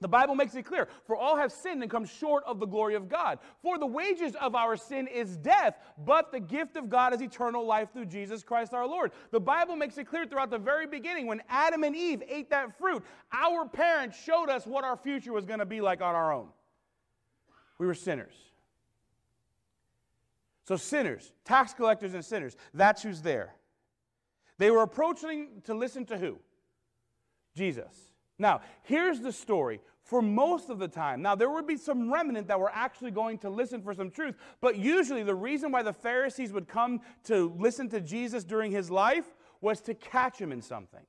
The 0.00 0.08
Bible 0.08 0.34
makes 0.34 0.54
it 0.54 0.64
clear 0.64 0.88
for 1.06 1.14
all 1.14 1.36
have 1.36 1.52
sinned 1.52 1.82
and 1.82 1.90
come 1.90 2.06
short 2.06 2.42
of 2.44 2.58
the 2.58 2.66
glory 2.66 2.94
of 2.94 3.08
God. 3.08 3.38
For 3.62 3.78
the 3.78 3.86
wages 3.86 4.34
of 4.36 4.54
our 4.54 4.76
sin 4.76 5.06
is 5.06 5.36
death, 5.36 5.76
but 6.06 6.32
the 6.32 6.40
gift 6.40 6.76
of 6.76 6.88
God 6.88 7.12
is 7.12 7.20
eternal 7.20 7.66
life 7.66 7.92
through 7.92 8.06
Jesus 8.06 8.42
Christ 8.42 8.72
our 8.72 8.86
Lord. 8.86 9.12
The 9.30 9.40
Bible 9.40 9.76
makes 9.76 9.98
it 9.98 10.04
clear 10.04 10.24
throughout 10.24 10.50
the 10.50 10.58
very 10.58 10.86
beginning 10.86 11.26
when 11.26 11.42
Adam 11.50 11.84
and 11.84 11.94
Eve 11.94 12.22
ate 12.26 12.48
that 12.50 12.78
fruit, 12.78 13.04
our 13.30 13.68
parents 13.68 14.18
showed 14.22 14.48
us 14.48 14.66
what 14.66 14.84
our 14.84 14.96
future 14.96 15.34
was 15.34 15.44
going 15.44 15.60
to 15.60 15.66
be 15.66 15.82
like 15.82 16.00
on 16.00 16.14
our 16.14 16.32
own. 16.32 16.48
We 17.78 17.86
were 17.86 17.94
sinners. 17.94 18.34
So, 20.70 20.76
sinners, 20.76 21.32
tax 21.44 21.74
collectors, 21.74 22.14
and 22.14 22.24
sinners, 22.24 22.56
that's 22.72 23.02
who's 23.02 23.22
there. 23.22 23.56
They 24.58 24.70
were 24.70 24.82
approaching 24.82 25.62
to 25.64 25.74
listen 25.74 26.06
to 26.06 26.16
who? 26.16 26.38
Jesus. 27.56 28.12
Now, 28.38 28.60
here's 28.84 29.18
the 29.18 29.32
story 29.32 29.80
for 30.04 30.22
most 30.22 30.70
of 30.70 30.78
the 30.78 30.86
time. 30.86 31.22
Now, 31.22 31.34
there 31.34 31.50
would 31.50 31.66
be 31.66 31.76
some 31.76 32.12
remnant 32.12 32.46
that 32.46 32.60
were 32.60 32.70
actually 32.72 33.10
going 33.10 33.38
to 33.38 33.50
listen 33.50 33.82
for 33.82 33.94
some 33.94 34.12
truth, 34.12 34.36
but 34.60 34.78
usually 34.78 35.24
the 35.24 35.34
reason 35.34 35.72
why 35.72 35.82
the 35.82 35.92
Pharisees 35.92 36.52
would 36.52 36.68
come 36.68 37.00
to 37.24 37.52
listen 37.58 37.88
to 37.88 38.00
Jesus 38.00 38.44
during 38.44 38.70
his 38.70 38.92
life 38.92 39.26
was 39.60 39.80
to 39.80 39.94
catch 39.94 40.38
him 40.38 40.52
in 40.52 40.62
something. 40.62 41.02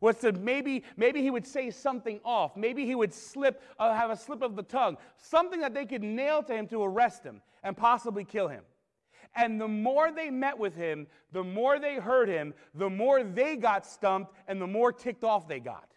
Was 0.00 0.16
to 0.16 0.32
maybe, 0.32 0.82
maybe 0.96 1.22
he 1.22 1.30
would 1.30 1.46
say 1.46 1.70
something 1.70 2.18
off. 2.24 2.56
Maybe 2.56 2.84
he 2.84 2.96
would 2.96 3.14
slip, 3.14 3.62
uh, 3.78 3.94
have 3.94 4.10
a 4.10 4.16
slip 4.16 4.42
of 4.42 4.56
the 4.56 4.64
tongue. 4.64 4.96
Something 5.18 5.60
that 5.60 5.72
they 5.72 5.86
could 5.86 6.02
nail 6.02 6.42
to 6.42 6.52
him 6.52 6.66
to 6.66 6.82
arrest 6.82 7.22
him 7.22 7.42
and 7.62 7.76
possibly 7.76 8.24
kill 8.24 8.48
him. 8.48 8.64
And 9.34 9.60
the 9.60 9.68
more 9.68 10.12
they 10.12 10.30
met 10.30 10.58
with 10.58 10.74
him, 10.74 11.06
the 11.32 11.44
more 11.44 11.78
they 11.78 11.96
heard 11.96 12.28
him, 12.28 12.52
the 12.74 12.90
more 12.90 13.24
they 13.24 13.56
got 13.56 13.86
stumped, 13.86 14.34
and 14.46 14.60
the 14.60 14.66
more 14.66 14.92
ticked 14.92 15.24
off 15.24 15.48
they 15.48 15.60
got 15.60 15.92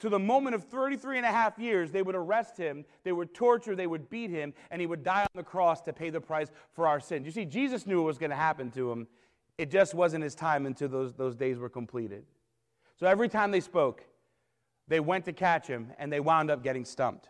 to 0.00 0.08
the 0.08 0.18
moment 0.18 0.54
of 0.54 0.64
33 0.64 1.16
and 1.18 1.26
a 1.26 1.30
half 1.30 1.58
years, 1.58 1.90
they 1.90 2.02
would 2.02 2.14
arrest 2.14 2.56
him, 2.56 2.84
they 3.02 3.12
would 3.12 3.34
torture, 3.34 3.74
they 3.74 3.86
would 3.86 4.08
beat 4.08 4.30
him, 4.30 4.54
and 4.70 4.80
he 4.80 4.86
would 4.86 5.02
die 5.02 5.22
on 5.22 5.28
the 5.34 5.42
cross 5.42 5.80
to 5.82 5.92
pay 5.92 6.10
the 6.10 6.20
price 6.20 6.50
for 6.72 6.86
our 6.86 7.00
sins. 7.00 7.26
You 7.26 7.32
see, 7.32 7.44
Jesus 7.44 7.86
knew 7.86 7.98
what 7.98 8.06
was 8.06 8.18
going 8.18 8.30
to 8.30 8.36
happen 8.36 8.70
to 8.72 8.92
him. 8.92 9.08
It 9.56 9.70
just 9.70 9.94
wasn't 9.94 10.22
his 10.22 10.36
time 10.36 10.66
until 10.66 10.88
those, 10.88 11.14
those 11.14 11.34
days 11.34 11.58
were 11.58 11.68
completed. 11.68 12.24
So 12.96 13.06
every 13.06 13.28
time 13.28 13.50
they 13.50 13.60
spoke, 13.60 14.04
they 14.86 15.00
went 15.00 15.24
to 15.24 15.32
catch 15.32 15.66
him, 15.66 15.92
and 15.98 16.12
they 16.12 16.20
wound 16.20 16.50
up 16.50 16.62
getting 16.62 16.84
stumped. 16.84 17.28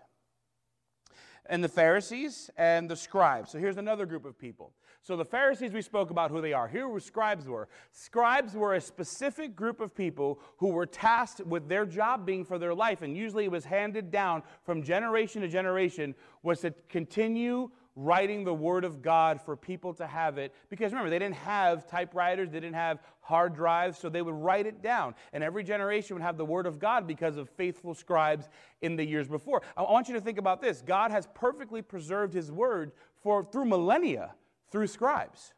And 1.46 1.64
the 1.64 1.68
Pharisees 1.68 2.50
and 2.58 2.90
the 2.90 2.96
scribes. 2.96 3.50
So 3.50 3.58
here's 3.58 3.78
another 3.78 4.04
group 4.04 4.26
of 4.26 4.38
people. 4.38 4.74
So 5.02 5.16
the 5.16 5.24
Pharisees, 5.24 5.72
we 5.72 5.82
spoke 5.82 6.10
about 6.10 6.30
who 6.30 6.40
they 6.40 6.52
are. 6.52 6.68
Here 6.68 6.88
who 6.88 7.00
scribes 7.00 7.46
were. 7.46 7.68
Scribes 7.92 8.54
were 8.54 8.74
a 8.74 8.80
specific 8.80 9.56
group 9.56 9.80
of 9.80 9.94
people 9.94 10.40
who 10.58 10.68
were 10.68 10.86
tasked 10.86 11.40
with 11.46 11.68
their 11.68 11.86
job 11.86 12.26
being 12.26 12.44
for 12.44 12.58
their 12.58 12.74
life, 12.74 13.02
and 13.02 13.16
usually 13.16 13.44
it 13.44 13.50
was 13.50 13.64
handed 13.64 14.10
down 14.10 14.42
from 14.64 14.82
generation 14.82 15.42
to 15.42 15.48
generation, 15.48 16.14
was 16.42 16.60
to 16.60 16.74
continue 16.88 17.70
writing 17.98 18.44
the 18.44 18.54
Word 18.54 18.84
of 18.84 19.02
God 19.02 19.40
for 19.40 19.56
people 19.56 19.92
to 19.94 20.06
have 20.06 20.38
it. 20.38 20.54
Because 20.68 20.92
remember, 20.92 21.10
they 21.10 21.18
didn't 21.18 21.34
have 21.34 21.86
typewriters, 21.86 22.50
they 22.50 22.60
didn't 22.60 22.76
have 22.76 23.00
hard 23.20 23.54
drives, 23.54 23.98
so 23.98 24.08
they 24.08 24.22
would 24.22 24.34
write 24.34 24.66
it 24.66 24.82
down. 24.82 25.14
And 25.32 25.42
every 25.42 25.64
generation 25.64 26.14
would 26.14 26.22
have 26.22 26.36
the 26.36 26.44
Word 26.44 26.66
of 26.66 26.78
God 26.78 27.08
because 27.08 27.36
of 27.36 27.50
faithful 27.50 27.94
scribes 27.94 28.48
in 28.82 28.94
the 28.94 29.04
years 29.04 29.26
before. 29.26 29.62
I 29.76 29.82
want 29.82 30.06
you 30.08 30.14
to 30.14 30.20
think 30.20 30.38
about 30.38 30.60
this 30.60 30.80
God 30.80 31.10
has 31.10 31.26
perfectly 31.34 31.82
preserved 31.82 32.34
His 32.34 32.52
Word 32.52 32.92
for, 33.20 33.42
through 33.42 33.64
millennia 33.64 34.34
through 34.70 34.86
scribes. 34.86 35.54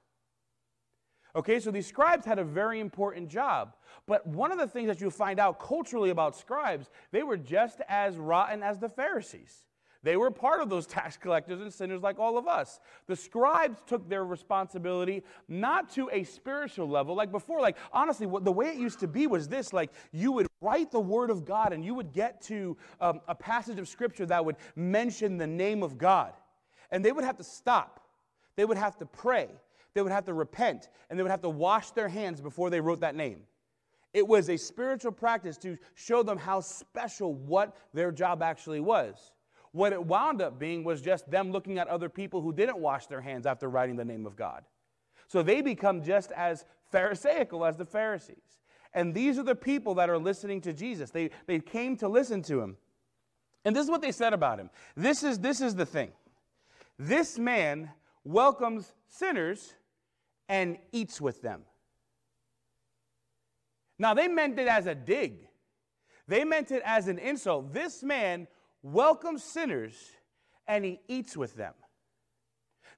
Okay, 1.34 1.60
so 1.60 1.70
these 1.70 1.86
scribes 1.86 2.26
had 2.26 2.38
a 2.38 2.44
very 2.44 2.80
important 2.80 3.28
job. 3.28 3.76
But 4.06 4.26
one 4.26 4.50
of 4.50 4.58
the 4.58 4.66
things 4.66 4.88
that 4.88 5.00
you 5.00 5.10
find 5.10 5.38
out 5.38 5.60
culturally 5.60 6.10
about 6.10 6.36
scribes, 6.36 6.90
they 7.12 7.22
were 7.22 7.36
just 7.36 7.80
as 7.88 8.16
rotten 8.16 8.62
as 8.62 8.78
the 8.78 8.88
Pharisees. 8.88 9.66
They 10.02 10.16
were 10.16 10.30
part 10.30 10.60
of 10.60 10.68
those 10.68 10.86
tax 10.88 11.16
collectors 11.16 11.60
and 11.60 11.72
sinners 11.72 12.02
like 12.02 12.18
all 12.18 12.36
of 12.36 12.48
us. 12.48 12.80
The 13.06 13.14
scribes 13.14 13.78
took 13.86 14.08
their 14.08 14.24
responsibility 14.24 15.22
not 15.46 15.90
to 15.90 16.10
a 16.10 16.24
spiritual 16.24 16.88
level. 16.88 17.14
Like 17.14 17.30
before, 17.30 17.60
like 17.60 17.76
honestly, 17.92 18.26
what, 18.26 18.44
the 18.44 18.52
way 18.52 18.66
it 18.66 18.76
used 18.76 19.00
to 19.00 19.08
be 19.08 19.26
was 19.26 19.46
this 19.46 19.72
like 19.72 19.90
you 20.10 20.32
would 20.32 20.48
write 20.60 20.90
the 20.90 21.00
word 21.00 21.30
of 21.30 21.44
God 21.44 21.72
and 21.72 21.84
you 21.84 21.94
would 21.94 22.12
get 22.12 22.40
to 22.42 22.76
um, 23.00 23.20
a 23.28 23.34
passage 23.34 23.78
of 23.78 23.88
scripture 23.88 24.26
that 24.26 24.44
would 24.44 24.56
mention 24.74 25.36
the 25.36 25.46
name 25.46 25.82
of 25.82 25.96
God. 25.96 26.32
And 26.90 27.04
they 27.04 27.12
would 27.12 27.24
have 27.24 27.36
to 27.36 27.44
stop 27.44 28.00
they 28.56 28.64
would 28.64 28.76
have 28.76 28.96
to 28.98 29.06
pray, 29.06 29.48
they 29.94 30.02
would 30.02 30.12
have 30.12 30.24
to 30.26 30.34
repent, 30.34 30.88
and 31.08 31.18
they 31.18 31.22
would 31.22 31.30
have 31.30 31.42
to 31.42 31.48
wash 31.48 31.90
their 31.92 32.08
hands 32.08 32.40
before 32.40 32.70
they 32.70 32.80
wrote 32.80 33.00
that 33.00 33.14
name. 33.14 33.42
It 34.12 34.26
was 34.26 34.50
a 34.50 34.56
spiritual 34.56 35.12
practice 35.12 35.56
to 35.58 35.78
show 35.94 36.22
them 36.22 36.36
how 36.36 36.60
special 36.60 37.34
what 37.34 37.76
their 37.94 38.10
job 38.10 38.42
actually 38.42 38.80
was. 38.80 39.32
What 39.72 39.92
it 39.92 40.04
wound 40.04 40.42
up 40.42 40.58
being 40.58 40.82
was 40.82 41.00
just 41.00 41.30
them 41.30 41.52
looking 41.52 41.78
at 41.78 41.86
other 41.86 42.08
people 42.08 42.42
who 42.42 42.52
didn't 42.52 42.78
wash 42.78 43.06
their 43.06 43.20
hands 43.20 43.46
after 43.46 43.70
writing 43.70 43.96
the 43.96 44.04
name 44.04 44.26
of 44.26 44.34
God. 44.34 44.64
So 45.28 45.44
they 45.44 45.60
become 45.60 46.02
just 46.02 46.32
as 46.32 46.64
Pharisaical 46.90 47.64
as 47.64 47.76
the 47.76 47.84
Pharisees. 47.84 48.58
And 48.92 49.14
these 49.14 49.38
are 49.38 49.44
the 49.44 49.54
people 49.54 49.94
that 49.94 50.10
are 50.10 50.18
listening 50.18 50.60
to 50.62 50.72
Jesus. 50.72 51.10
They, 51.10 51.30
they 51.46 51.60
came 51.60 51.96
to 51.98 52.08
listen 52.08 52.42
to 52.42 52.60
him. 52.60 52.76
And 53.64 53.76
this 53.76 53.84
is 53.84 53.90
what 53.90 54.02
they 54.02 54.10
said 54.10 54.32
about 54.32 54.58
him. 54.58 54.70
This 54.96 55.22
is, 55.22 55.38
this 55.38 55.60
is 55.60 55.76
the 55.76 55.86
thing. 55.86 56.10
This 56.98 57.38
man 57.38 57.90
welcomes 58.24 58.92
sinners 59.08 59.74
and 60.48 60.78
eats 60.92 61.20
with 61.20 61.42
them. 61.42 61.62
Now, 63.98 64.14
they 64.14 64.28
meant 64.28 64.58
it 64.58 64.66
as 64.68 64.86
a 64.86 64.94
dig, 64.94 65.48
they 66.26 66.44
meant 66.44 66.70
it 66.70 66.82
as 66.84 67.08
an 67.08 67.18
insult. 67.18 67.72
This 67.72 68.02
man 68.02 68.46
welcomes 68.82 69.42
sinners 69.42 69.94
and 70.66 70.84
he 70.84 71.00
eats 71.08 71.36
with 71.36 71.54
them. 71.54 71.74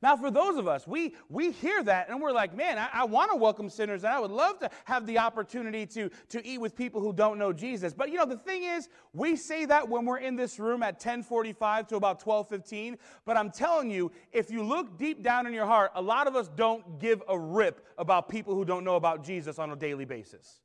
Now, 0.02 0.16
for 0.16 0.32
those 0.32 0.56
of 0.58 0.66
us, 0.66 0.86
we, 0.86 1.14
we 1.28 1.52
hear 1.52 1.82
that 1.84 2.10
and 2.10 2.20
we're 2.20 2.32
like, 2.32 2.56
man, 2.56 2.76
I, 2.76 2.88
I 2.92 3.04
want 3.04 3.30
to 3.30 3.36
welcome 3.36 3.70
sinners 3.70 4.02
and 4.02 4.12
I 4.12 4.18
would 4.18 4.32
love 4.32 4.58
to 4.58 4.70
have 4.84 5.06
the 5.06 5.18
opportunity 5.18 5.86
to, 5.86 6.10
to 6.30 6.44
eat 6.44 6.58
with 6.58 6.74
people 6.74 7.00
who 7.00 7.12
don't 7.12 7.38
know 7.38 7.52
Jesus. 7.52 7.94
But 7.94 8.10
you 8.10 8.18
know, 8.18 8.26
the 8.26 8.36
thing 8.36 8.64
is, 8.64 8.88
we 9.12 9.36
say 9.36 9.64
that 9.66 9.88
when 9.88 10.04
we're 10.04 10.18
in 10.18 10.34
this 10.34 10.58
room 10.58 10.82
at 10.82 10.94
1045 10.94 11.86
to 11.88 11.96
about 11.96 12.26
1215. 12.26 12.98
But 13.24 13.36
I'm 13.36 13.50
telling 13.50 13.90
you, 13.90 14.10
if 14.32 14.50
you 14.50 14.64
look 14.64 14.98
deep 14.98 15.22
down 15.22 15.46
in 15.46 15.54
your 15.54 15.66
heart, 15.66 15.92
a 15.94 16.02
lot 16.02 16.26
of 16.26 16.34
us 16.34 16.48
don't 16.48 16.98
give 16.98 17.22
a 17.28 17.38
rip 17.38 17.86
about 17.96 18.28
people 18.28 18.54
who 18.54 18.64
don't 18.64 18.84
know 18.84 18.96
about 18.96 19.22
Jesus 19.22 19.60
on 19.60 19.70
a 19.70 19.76
daily 19.76 20.04
basis. 20.04 20.60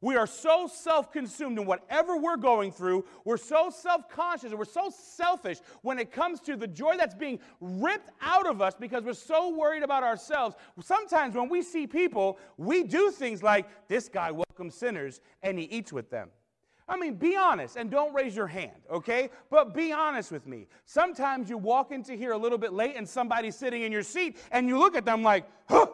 We 0.00 0.16
are 0.16 0.26
so 0.26 0.66
self 0.66 1.12
consumed 1.12 1.58
in 1.58 1.66
whatever 1.66 2.16
we're 2.16 2.36
going 2.36 2.72
through. 2.72 3.04
We're 3.24 3.36
so 3.36 3.70
self 3.70 4.08
conscious 4.08 4.50
and 4.50 4.58
we're 4.58 4.64
so 4.64 4.90
selfish 4.90 5.58
when 5.82 5.98
it 5.98 6.12
comes 6.12 6.40
to 6.40 6.56
the 6.56 6.66
joy 6.66 6.96
that's 6.96 7.14
being 7.14 7.38
ripped 7.60 8.10
out 8.20 8.46
of 8.46 8.60
us 8.60 8.74
because 8.78 9.04
we're 9.04 9.14
so 9.14 9.54
worried 9.54 9.82
about 9.82 10.02
ourselves. 10.02 10.56
Sometimes 10.82 11.34
when 11.34 11.48
we 11.48 11.62
see 11.62 11.86
people, 11.86 12.38
we 12.56 12.82
do 12.82 13.10
things 13.10 13.42
like 13.42 13.66
this 13.88 14.08
guy 14.08 14.30
welcomes 14.30 14.74
sinners 14.74 15.20
and 15.42 15.58
he 15.58 15.64
eats 15.66 15.92
with 15.92 16.10
them. 16.10 16.28
I 16.88 16.96
mean, 16.96 17.14
be 17.14 17.36
honest 17.36 17.76
and 17.76 17.90
don't 17.90 18.14
raise 18.14 18.36
your 18.36 18.46
hand, 18.46 18.76
okay? 18.88 19.30
But 19.50 19.74
be 19.74 19.92
honest 19.92 20.30
with 20.30 20.46
me. 20.46 20.68
Sometimes 20.84 21.50
you 21.50 21.58
walk 21.58 21.90
into 21.90 22.14
here 22.14 22.30
a 22.30 22.38
little 22.38 22.58
bit 22.58 22.72
late 22.72 22.94
and 22.96 23.08
somebody's 23.08 23.56
sitting 23.56 23.82
in 23.82 23.90
your 23.90 24.04
seat 24.04 24.36
and 24.52 24.68
you 24.68 24.78
look 24.78 24.94
at 24.94 25.04
them 25.04 25.22
like, 25.22 25.48
huh 25.68 25.86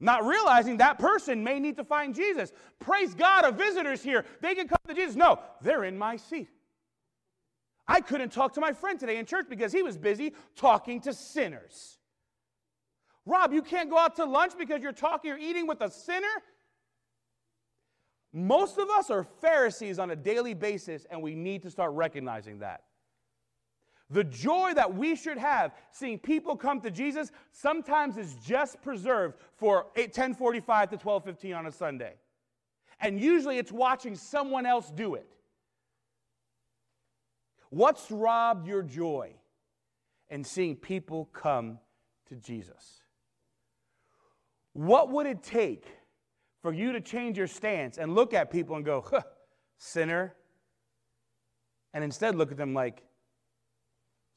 not 0.00 0.24
realizing 0.24 0.78
that 0.78 0.98
person 0.98 1.44
may 1.44 1.60
need 1.60 1.76
to 1.76 1.84
find 1.84 2.14
Jesus. 2.14 2.52
Praise 2.78 3.14
God, 3.14 3.44
a 3.44 3.52
visitor's 3.52 4.02
here. 4.02 4.24
They 4.40 4.54
can 4.54 4.66
come 4.66 4.78
to 4.88 4.94
Jesus. 4.94 5.14
No, 5.14 5.38
they're 5.60 5.84
in 5.84 5.96
my 5.96 6.16
seat. 6.16 6.48
I 7.86 8.00
couldn't 8.00 8.32
talk 8.32 8.54
to 8.54 8.60
my 8.60 8.72
friend 8.72 8.98
today 8.98 9.18
in 9.18 9.26
church 9.26 9.46
because 9.48 9.72
he 9.72 9.82
was 9.82 9.98
busy 9.98 10.32
talking 10.56 11.00
to 11.02 11.12
sinners. 11.12 11.98
Rob, 13.26 13.52
you 13.52 13.62
can't 13.62 13.90
go 13.90 13.98
out 13.98 14.16
to 14.16 14.24
lunch 14.24 14.52
because 14.58 14.82
you're 14.82 14.92
talking 14.92 15.32
or 15.32 15.38
eating 15.38 15.66
with 15.66 15.82
a 15.82 15.90
sinner? 15.90 16.26
Most 18.32 18.78
of 18.78 18.88
us 18.90 19.10
are 19.10 19.24
Pharisees 19.24 19.98
on 19.98 20.10
a 20.10 20.16
daily 20.16 20.54
basis, 20.54 21.06
and 21.10 21.20
we 21.20 21.34
need 21.34 21.62
to 21.62 21.70
start 21.70 21.92
recognizing 21.92 22.60
that. 22.60 22.84
The 24.10 24.24
joy 24.24 24.72
that 24.74 24.94
we 24.94 25.14
should 25.14 25.38
have 25.38 25.72
seeing 25.92 26.18
people 26.18 26.56
come 26.56 26.80
to 26.80 26.90
Jesus 26.90 27.30
sometimes 27.52 28.16
is 28.16 28.34
just 28.44 28.82
preserved 28.82 29.36
for 29.56 29.86
1045 29.94 30.90
to 30.90 30.96
1215 30.96 31.54
on 31.54 31.66
a 31.66 31.72
Sunday. 31.72 32.14
And 33.00 33.20
usually 33.20 33.58
it's 33.58 33.70
watching 33.70 34.16
someone 34.16 34.66
else 34.66 34.90
do 34.90 35.14
it. 35.14 35.28
What's 37.70 38.10
robbed 38.10 38.66
your 38.66 38.82
joy 38.82 39.32
in 40.28 40.42
seeing 40.42 40.74
people 40.74 41.26
come 41.32 41.78
to 42.28 42.34
Jesus? 42.34 43.02
What 44.72 45.10
would 45.10 45.26
it 45.26 45.42
take 45.42 45.86
for 46.62 46.72
you 46.72 46.92
to 46.92 47.00
change 47.00 47.38
your 47.38 47.46
stance 47.46 47.96
and 47.96 48.14
look 48.14 48.34
at 48.34 48.50
people 48.50 48.74
and 48.74 48.84
go, 48.84 49.04
huh, 49.08 49.22
sinner? 49.78 50.34
And 51.94 52.02
instead 52.02 52.34
look 52.34 52.50
at 52.50 52.56
them 52.56 52.74
like, 52.74 53.02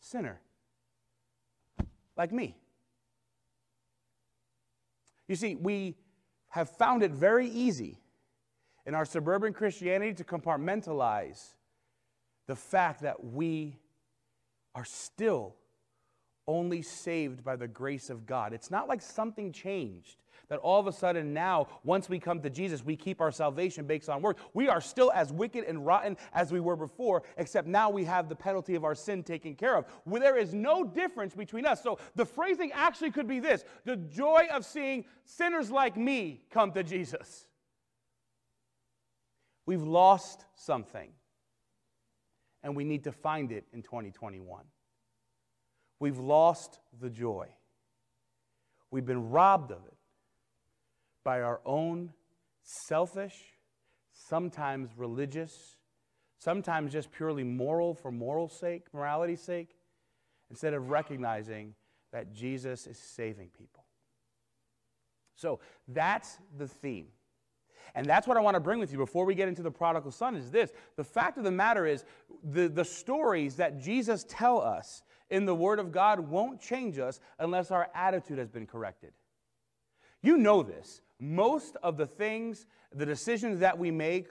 sinner. 0.03 0.39
Like 2.15 2.31
me. 2.31 2.55
You 5.27 5.35
see, 5.35 5.55
we 5.55 5.95
have 6.49 6.69
found 6.69 7.01
it 7.01 7.11
very 7.11 7.47
easy 7.47 7.99
in 8.85 8.93
our 8.93 9.05
suburban 9.05 9.53
Christianity 9.53 10.13
to 10.13 10.23
compartmentalize 10.23 11.53
the 12.45 12.55
fact 12.55 13.01
that 13.01 13.23
we 13.23 13.77
are 14.75 14.85
still 14.85 15.55
only 16.45 16.81
saved 16.81 17.43
by 17.43 17.55
the 17.55 17.67
grace 17.67 18.09
of 18.09 18.25
God. 18.25 18.53
It's 18.53 18.69
not 18.69 18.87
like 18.89 19.01
something 19.01 19.53
changed. 19.53 20.22
That 20.49 20.59
all 20.59 20.79
of 20.79 20.87
a 20.87 20.91
sudden 20.91 21.33
now, 21.33 21.67
once 21.83 22.09
we 22.09 22.19
come 22.19 22.41
to 22.41 22.49
Jesus, 22.49 22.83
we 22.83 22.95
keep 22.95 23.21
our 23.21 23.31
salvation 23.31 23.85
based 23.85 24.09
on 24.09 24.21
work. 24.21 24.37
We 24.53 24.67
are 24.67 24.81
still 24.81 25.11
as 25.13 25.31
wicked 25.31 25.63
and 25.63 25.85
rotten 25.85 26.17
as 26.33 26.51
we 26.51 26.59
were 26.59 26.75
before, 26.75 27.23
except 27.37 27.67
now 27.67 27.89
we 27.89 28.03
have 28.03 28.27
the 28.27 28.35
penalty 28.35 28.75
of 28.75 28.83
our 28.83 28.93
sin 28.95 29.23
taken 29.23 29.55
care 29.55 29.77
of. 29.77 29.85
Where 30.03 30.21
there 30.21 30.37
is 30.37 30.53
no 30.53 30.83
difference 30.83 31.33
between 31.33 31.65
us. 31.65 31.81
So 31.81 31.97
the 32.15 32.25
phrasing 32.25 32.71
actually 32.73 33.11
could 33.11 33.27
be 33.27 33.39
this 33.39 33.63
the 33.85 33.95
joy 33.95 34.47
of 34.51 34.65
seeing 34.65 35.05
sinners 35.23 35.71
like 35.71 35.95
me 35.95 36.43
come 36.51 36.71
to 36.73 36.83
Jesus. 36.83 37.47
We've 39.65 39.83
lost 39.83 40.45
something, 40.55 41.09
and 42.63 42.75
we 42.75 42.83
need 42.83 43.05
to 43.05 43.13
find 43.13 43.51
it 43.51 43.65
in 43.71 43.81
2021. 43.81 44.65
We've 45.99 46.19
lost 46.19 46.79
the 46.99 47.09
joy. 47.09 47.47
We've 48.91 49.05
been 49.05 49.29
robbed 49.29 49.71
of 49.71 49.85
it 49.85 49.92
by 51.23 51.41
our 51.41 51.61
own 51.65 52.13
selfish, 52.63 53.35
sometimes 54.11 54.89
religious, 54.97 55.77
sometimes 56.37 56.91
just 56.91 57.11
purely 57.11 57.43
moral 57.43 57.93
for 57.93 58.11
moral 58.11 58.49
sake, 58.49 58.85
morality's 58.93 59.41
sake, 59.41 59.75
instead 60.49 60.73
of 60.73 60.89
recognizing 60.89 61.73
that 62.11 62.33
Jesus 62.33 62.85
is 62.87 62.97
saving 62.97 63.49
people. 63.57 63.83
So 65.35 65.59
that's 65.87 66.37
the 66.57 66.67
theme. 66.67 67.07
And 67.95 68.05
that's 68.05 68.27
what 68.27 68.37
I 68.37 68.39
want 68.41 68.55
to 68.55 68.59
bring 68.59 68.79
with 68.79 68.91
you 68.91 68.97
before 68.97 69.25
we 69.25 69.35
get 69.35 69.47
into 69.47 69.61
the 69.61 69.71
prodigal 69.71 70.11
son 70.11 70.35
is 70.35 70.51
this. 70.51 70.71
The 70.95 71.03
fact 71.03 71.37
of 71.37 71.43
the 71.43 71.51
matter 71.51 71.85
is 71.85 72.05
the, 72.43 72.67
the 72.67 72.85
stories 72.85 73.55
that 73.57 73.79
Jesus 73.79 74.25
tell 74.27 74.61
us 74.61 75.03
in 75.29 75.45
the 75.45 75.55
Word 75.55 75.79
of 75.79 75.91
God 75.91 76.19
won't 76.19 76.61
change 76.61 76.97
us 76.99 77.19
unless 77.39 77.71
our 77.71 77.89
attitude 77.93 78.37
has 78.37 78.49
been 78.49 78.65
corrected. 78.65 79.11
You 80.23 80.37
know 80.37 80.63
this. 80.63 81.01
Most 81.19 81.77
of 81.83 81.97
the 81.97 82.07
things, 82.07 82.65
the 82.95 83.05
decisions 83.05 83.59
that 83.59 83.77
we 83.77 83.91
make, 83.91 84.29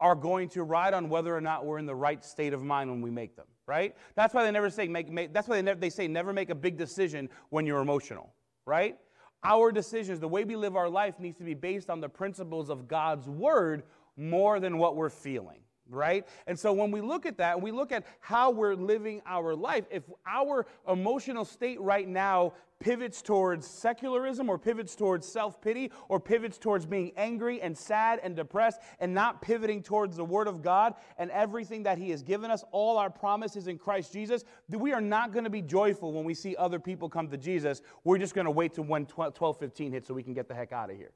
are 0.00 0.16
going 0.16 0.48
to 0.50 0.64
ride 0.64 0.92
on 0.92 1.08
whether 1.08 1.34
or 1.34 1.40
not 1.40 1.64
we're 1.64 1.78
in 1.78 1.86
the 1.86 1.94
right 1.94 2.24
state 2.24 2.52
of 2.52 2.62
mind 2.64 2.90
when 2.90 3.00
we 3.00 3.10
make 3.10 3.36
them, 3.36 3.46
right? 3.66 3.94
That's 4.16 4.34
why 4.34 4.44
they 4.44 4.50
never 4.50 4.68
say 4.68 4.88
make, 4.88 5.08
make 5.08 5.32
that's 5.32 5.46
why 5.46 5.56
they, 5.56 5.62
never, 5.62 5.78
they 5.78 5.90
say 5.90 6.08
never 6.08 6.32
make 6.32 6.50
a 6.50 6.54
big 6.54 6.76
decision 6.76 7.28
when 7.50 7.64
you're 7.64 7.80
emotional, 7.80 8.34
right? 8.66 8.96
Our 9.44 9.70
decisions, 9.70 10.18
the 10.20 10.28
way 10.28 10.44
we 10.44 10.56
live 10.56 10.74
our 10.74 10.88
life, 10.88 11.20
needs 11.20 11.38
to 11.38 11.44
be 11.44 11.54
based 11.54 11.90
on 11.90 12.00
the 12.00 12.08
principles 12.08 12.70
of 12.70 12.88
God's 12.88 13.28
word 13.28 13.84
more 14.16 14.58
than 14.58 14.78
what 14.78 14.96
we're 14.96 15.10
feeling 15.10 15.60
right? 15.88 16.26
And 16.46 16.58
so 16.58 16.72
when 16.72 16.90
we 16.90 17.00
look 17.00 17.26
at 17.26 17.38
that, 17.38 17.54
and 17.54 17.62
we 17.62 17.70
look 17.70 17.92
at 17.92 18.04
how 18.20 18.50
we're 18.50 18.74
living 18.74 19.22
our 19.26 19.54
life, 19.54 19.84
if 19.90 20.02
our 20.26 20.66
emotional 20.88 21.44
state 21.44 21.80
right 21.80 22.08
now 22.08 22.52
pivots 22.80 23.22
towards 23.22 23.66
secularism 23.66 24.48
or 24.50 24.58
pivots 24.58 24.94
towards 24.94 25.26
self 25.26 25.60
pity 25.60 25.90
or 26.08 26.20
pivots 26.20 26.58
towards 26.58 26.84
being 26.84 27.12
angry 27.16 27.60
and 27.62 27.76
sad 27.76 28.20
and 28.22 28.36
depressed 28.36 28.80
and 29.00 29.12
not 29.12 29.40
pivoting 29.40 29.82
towards 29.82 30.16
the 30.16 30.24
Word 30.24 30.48
of 30.48 30.62
God 30.62 30.94
and 31.18 31.30
everything 31.30 31.82
that 31.84 31.98
He 31.98 32.10
has 32.10 32.22
given 32.22 32.50
us, 32.50 32.64
all 32.72 32.98
our 32.98 33.10
promises 33.10 33.68
in 33.68 33.78
Christ 33.78 34.12
Jesus, 34.12 34.44
we 34.68 34.92
are 34.92 35.00
not 35.00 35.32
going 35.32 35.44
to 35.44 35.50
be 35.50 35.62
joyful 35.62 36.12
when 36.12 36.24
we 36.24 36.34
see 36.34 36.56
other 36.56 36.78
people 36.78 37.08
come 37.08 37.28
to 37.28 37.36
Jesus. 37.36 37.82
We're 38.04 38.18
just 38.18 38.34
going 38.34 38.46
to 38.46 38.50
wait 38.50 38.74
till 38.74 38.84
when 38.84 39.06
12 39.06 39.58
15 39.58 39.92
hits 39.92 40.08
so 40.08 40.14
we 40.14 40.22
can 40.22 40.34
get 40.34 40.48
the 40.48 40.54
heck 40.54 40.72
out 40.72 40.90
of 40.90 40.96
here. 40.96 41.12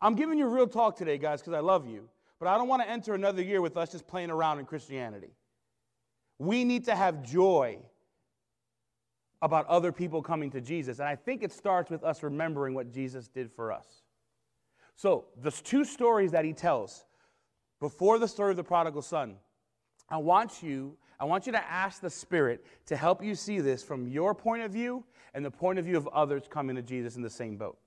I'm 0.00 0.14
giving 0.14 0.38
you 0.38 0.46
real 0.46 0.66
talk 0.66 0.96
today, 0.96 1.16
guys, 1.16 1.40
because 1.40 1.54
I 1.54 1.60
love 1.60 1.88
you. 1.88 2.08
But 2.38 2.48
I 2.48 2.58
don't 2.58 2.68
want 2.68 2.82
to 2.82 2.88
enter 2.88 3.14
another 3.14 3.42
year 3.42 3.60
with 3.62 3.76
us 3.76 3.92
just 3.92 4.06
playing 4.06 4.30
around 4.30 4.58
in 4.58 4.66
Christianity. 4.66 5.30
We 6.38 6.64
need 6.64 6.84
to 6.84 6.94
have 6.94 7.22
joy 7.22 7.78
about 9.40 9.66
other 9.66 9.92
people 9.92 10.22
coming 10.22 10.50
to 10.50 10.60
Jesus. 10.60 10.98
And 10.98 11.08
I 11.08 11.16
think 11.16 11.42
it 11.42 11.52
starts 11.52 11.90
with 11.90 12.04
us 12.04 12.22
remembering 12.22 12.74
what 12.74 12.92
Jesus 12.92 13.28
did 13.28 13.50
for 13.50 13.72
us. 13.72 14.02
So, 14.96 15.26
the 15.42 15.50
two 15.50 15.84
stories 15.84 16.32
that 16.32 16.44
he 16.44 16.52
tells 16.52 17.04
before 17.80 18.18
the 18.18 18.28
story 18.28 18.50
of 18.50 18.56
the 18.56 18.64
prodigal 18.64 19.02
son, 19.02 19.36
I 20.08 20.16
want 20.18 20.62
you 20.62 20.96
I 21.18 21.24
want 21.24 21.46
you 21.46 21.52
to 21.52 21.70
ask 21.70 22.00
the 22.00 22.10
Spirit 22.10 22.64
to 22.86 22.96
help 22.96 23.24
you 23.24 23.34
see 23.34 23.60
this 23.60 23.82
from 23.82 24.06
your 24.06 24.34
point 24.34 24.62
of 24.62 24.70
view 24.70 25.04
and 25.32 25.44
the 25.44 25.50
point 25.50 25.78
of 25.78 25.84
view 25.84 25.96
of 25.96 26.06
others 26.08 26.42
coming 26.48 26.76
to 26.76 26.82
Jesus 26.82 27.16
in 27.16 27.22
the 27.22 27.30
same 27.30 27.56
boat. 27.56 27.78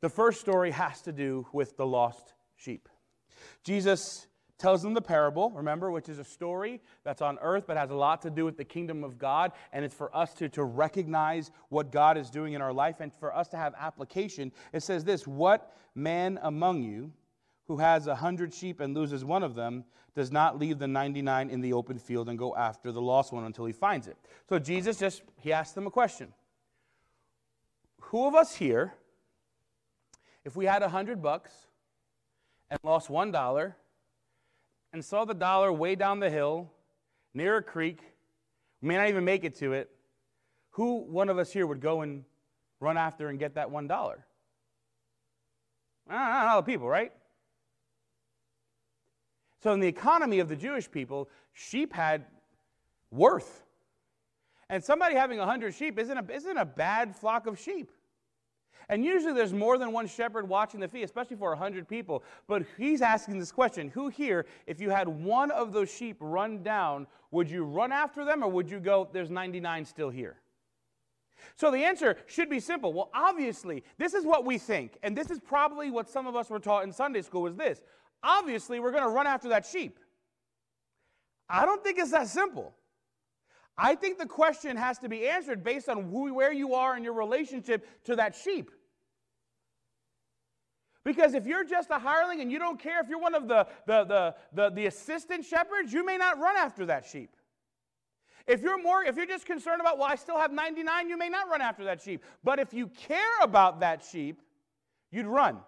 The 0.00 0.08
first 0.08 0.40
story 0.40 0.72
has 0.72 1.00
to 1.02 1.12
do 1.12 1.46
with 1.52 1.76
the 1.76 1.86
lost 1.86 2.34
sheep. 2.56 2.88
Jesus 3.64 4.26
tells 4.62 4.80
them 4.80 4.94
the 4.94 5.02
parable, 5.02 5.50
remember, 5.50 5.90
which 5.90 6.08
is 6.08 6.20
a 6.20 6.24
story 6.24 6.80
that's 7.02 7.20
on 7.20 7.36
earth 7.42 7.64
but 7.66 7.76
has 7.76 7.90
a 7.90 7.94
lot 7.94 8.22
to 8.22 8.30
do 8.30 8.44
with 8.44 8.56
the 8.56 8.64
kingdom 8.64 9.02
of 9.02 9.18
God. 9.18 9.50
And 9.72 9.84
it's 9.84 9.94
for 9.94 10.14
us 10.16 10.32
to, 10.34 10.48
to 10.50 10.62
recognize 10.62 11.50
what 11.68 11.90
God 11.90 12.16
is 12.16 12.30
doing 12.30 12.52
in 12.52 12.62
our 12.62 12.72
life 12.72 13.00
and 13.00 13.12
for 13.12 13.34
us 13.36 13.48
to 13.48 13.56
have 13.56 13.74
application. 13.76 14.52
It 14.72 14.84
says 14.84 15.04
this 15.04 15.26
What 15.26 15.76
man 15.96 16.38
among 16.42 16.84
you 16.84 17.12
who 17.66 17.78
has 17.78 18.06
a 18.06 18.14
hundred 18.14 18.54
sheep 18.54 18.78
and 18.78 18.94
loses 18.94 19.24
one 19.24 19.42
of 19.42 19.56
them 19.56 19.84
does 20.14 20.30
not 20.30 20.58
leave 20.58 20.78
the 20.78 20.86
99 20.86 21.50
in 21.50 21.60
the 21.60 21.72
open 21.72 21.98
field 21.98 22.28
and 22.28 22.38
go 22.38 22.54
after 22.54 22.92
the 22.92 23.02
lost 23.02 23.32
one 23.32 23.44
until 23.44 23.64
he 23.64 23.72
finds 23.72 24.06
it? 24.06 24.16
So 24.48 24.60
Jesus 24.60 24.96
just, 24.96 25.22
he 25.40 25.52
asked 25.52 25.74
them 25.74 25.88
a 25.88 25.90
question 25.90 26.32
Who 28.00 28.28
of 28.28 28.36
us 28.36 28.54
here, 28.54 28.94
if 30.44 30.54
we 30.54 30.66
had 30.66 30.82
a 30.82 30.88
hundred 30.88 31.20
bucks, 31.20 31.66
and 32.72 32.80
lost 32.84 33.10
one 33.10 33.30
dollar 33.30 33.76
and 34.94 35.04
saw 35.04 35.26
the 35.26 35.34
dollar 35.34 35.70
way 35.70 35.94
down 35.94 36.20
the 36.20 36.30
hill 36.30 36.72
near 37.34 37.58
a 37.58 37.62
creek, 37.62 38.00
may 38.80 38.96
not 38.96 39.08
even 39.08 39.26
make 39.26 39.44
it 39.44 39.54
to 39.56 39.74
it, 39.74 39.90
who 40.70 41.02
one 41.02 41.28
of 41.28 41.38
us 41.38 41.52
here 41.52 41.66
would 41.66 41.82
go 41.82 42.00
and 42.00 42.24
run 42.80 42.96
after 42.96 43.28
and 43.28 43.38
get 43.38 43.56
that 43.56 43.70
one 43.70 43.86
dollar? 43.86 44.24
Ah, 46.08 46.44
not 46.44 46.46
all 46.48 46.62
the 46.62 46.66
people, 46.66 46.88
right? 46.88 47.12
So, 49.62 49.72
in 49.72 49.80
the 49.80 49.86
economy 49.86 50.40
of 50.40 50.48
the 50.48 50.56
Jewish 50.56 50.90
people, 50.90 51.28
sheep 51.52 51.92
had 51.92 52.24
worth. 53.10 53.64
And 54.70 54.82
somebody 54.82 55.14
having 55.14 55.38
100 55.38 55.74
sheep 55.74 55.98
isn't 55.98 56.16
a, 56.16 56.32
isn't 56.32 56.56
a 56.56 56.64
bad 56.64 57.14
flock 57.14 57.46
of 57.46 57.58
sheep. 57.58 57.92
And 58.92 59.06
usually 59.06 59.32
there's 59.32 59.54
more 59.54 59.78
than 59.78 59.90
one 59.90 60.06
shepherd 60.06 60.46
watching 60.46 60.78
the 60.78 60.86
feed, 60.86 61.04
especially 61.04 61.36
for 61.36 61.48
100 61.48 61.88
people. 61.88 62.22
But 62.46 62.66
he's 62.76 63.00
asking 63.00 63.38
this 63.38 63.50
question 63.50 63.88
Who 63.88 64.08
here, 64.08 64.44
if 64.66 64.82
you 64.82 64.90
had 64.90 65.08
one 65.08 65.50
of 65.50 65.72
those 65.72 65.90
sheep 65.90 66.18
run 66.20 66.62
down, 66.62 67.06
would 67.30 67.50
you 67.50 67.64
run 67.64 67.90
after 67.90 68.22
them 68.22 68.44
or 68.44 68.50
would 68.50 68.70
you 68.70 68.80
go, 68.80 69.08
there's 69.10 69.30
99 69.30 69.86
still 69.86 70.10
here? 70.10 70.36
So 71.56 71.70
the 71.70 71.82
answer 71.82 72.18
should 72.26 72.50
be 72.50 72.60
simple. 72.60 72.92
Well, 72.92 73.08
obviously, 73.14 73.82
this 73.96 74.12
is 74.12 74.26
what 74.26 74.44
we 74.44 74.58
think. 74.58 74.98
And 75.02 75.16
this 75.16 75.30
is 75.30 75.40
probably 75.40 75.90
what 75.90 76.10
some 76.10 76.26
of 76.26 76.36
us 76.36 76.50
were 76.50 76.60
taught 76.60 76.84
in 76.84 76.92
Sunday 76.92 77.22
school 77.22 77.40
was 77.40 77.56
this. 77.56 77.80
Obviously, 78.22 78.78
we're 78.78 78.92
going 78.92 79.04
to 79.04 79.08
run 79.08 79.26
after 79.26 79.48
that 79.48 79.64
sheep. 79.64 79.98
I 81.48 81.64
don't 81.64 81.82
think 81.82 81.98
it's 81.98 82.10
that 82.10 82.28
simple. 82.28 82.74
I 83.78 83.94
think 83.94 84.18
the 84.18 84.26
question 84.26 84.76
has 84.76 84.98
to 84.98 85.08
be 85.08 85.26
answered 85.26 85.64
based 85.64 85.88
on 85.88 86.10
who, 86.10 86.34
where 86.34 86.52
you 86.52 86.74
are 86.74 86.94
in 86.94 87.02
your 87.02 87.14
relationship 87.14 87.86
to 88.04 88.16
that 88.16 88.36
sheep. 88.36 88.70
Because 91.04 91.34
if 91.34 91.46
you're 91.46 91.64
just 91.64 91.90
a 91.90 91.98
hireling 91.98 92.40
and 92.40 92.52
you 92.52 92.58
don't 92.58 92.78
care 92.78 93.00
if 93.00 93.08
you're 93.08 93.18
one 93.18 93.34
of 93.34 93.48
the, 93.48 93.66
the, 93.86 94.04
the, 94.04 94.34
the, 94.52 94.70
the 94.70 94.86
assistant 94.86 95.44
shepherds, 95.44 95.92
you 95.92 96.04
may 96.04 96.16
not 96.16 96.38
run 96.38 96.56
after 96.56 96.86
that 96.86 97.04
sheep. 97.04 97.34
If 98.46 98.62
you're 98.62 98.80
more, 98.80 99.04
if 99.04 99.16
you're 99.16 99.26
just 99.26 99.46
concerned 99.46 99.80
about, 99.80 99.98
well, 99.98 100.08
I 100.08 100.16
still 100.16 100.38
have 100.38 100.52
99, 100.52 101.08
you 101.08 101.16
may 101.16 101.28
not 101.28 101.48
run 101.48 101.60
after 101.60 101.84
that 101.84 102.02
sheep. 102.02 102.24
But 102.42 102.58
if 102.58 102.72
you 102.72 102.88
care 102.88 103.38
about 103.40 103.80
that 103.80 104.04
sheep, 104.04 104.42
you'd 105.10 105.26
run. 105.26 105.58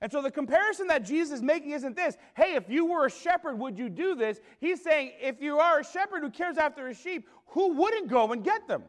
And 0.00 0.10
so 0.10 0.20
the 0.20 0.30
comparison 0.30 0.88
that 0.88 1.04
Jesus 1.04 1.36
is 1.36 1.42
making 1.42 1.70
isn't 1.70 1.96
this 1.96 2.16
hey, 2.36 2.54
if 2.54 2.68
you 2.68 2.86
were 2.86 3.06
a 3.06 3.10
shepherd, 3.10 3.58
would 3.58 3.78
you 3.78 3.88
do 3.88 4.14
this? 4.14 4.40
He's 4.60 4.82
saying, 4.82 5.12
if 5.20 5.40
you 5.40 5.58
are 5.58 5.80
a 5.80 5.84
shepherd 5.84 6.22
who 6.22 6.30
cares 6.30 6.58
after 6.58 6.88
his 6.88 7.00
sheep, 7.00 7.28
who 7.48 7.74
wouldn't 7.74 8.08
go 8.08 8.32
and 8.32 8.44
get 8.44 8.66
them? 8.68 8.84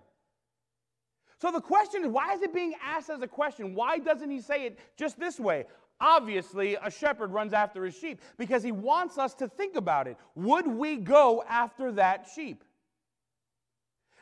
So 1.45 1.51
the 1.51 1.61
question 1.61 2.03
is 2.03 2.07
why 2.09 2.33
is 2.33 2.41
it 2.41 2.55
being 2.55 2.73
asked 2.83 3.11
as 3.11 3.21
a 3.21 3.27
question? 3.27 3.75
Why 3.75 3.99
doesn't 3.99 4.31
he 4.31 4.41
say 4.41 4.65
it 4.65 4.79
just 4.97 5.19
this 5.19 5.39
way? 5.39 5.65
Obviously, 6.01 6.73
a 6.73 6.89
shepherd 6.89 7.31
runs 7.31 7.53
after 7.53 7.85
his 7.85 7.95
sheep 7.95 8.19
because 8.39 8.63
he 8.63 8.71
wants 8.71 9.19
us 9.19 9.35
to 9.35 9.47
think 9.47 9.75
about 9.75 10.07
it. 10.07 10.17
Would 10.33 10.65
we 10.65 10.95
go 10.95 11.43
after 11.47 11.91
that 11.91 12.27
sheep? 12.33 12.63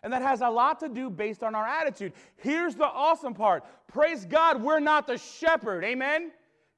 And 0.04 0.12
that 0.12 0.22
has 0.22 0.42
a 0.42 0.50
lot 0.50 0.82
to 0.82 0.90
do 0.90 1.10
based 1.10 1.44
on 1.44 1.56
our 1.56 1.66
attitude. 1.66 2.12
Here's 2.36 2.76
the 2.76 2.88
awesome 2.88 3.34
part 3.34 3.64
praise 3.88 4.26
God, 4.26 4.62
we're 4.62 4.82
not 4.82 5.08
the 5.08 5.18
shepherd. 5.18 5.86
Amen? 5.86 6.30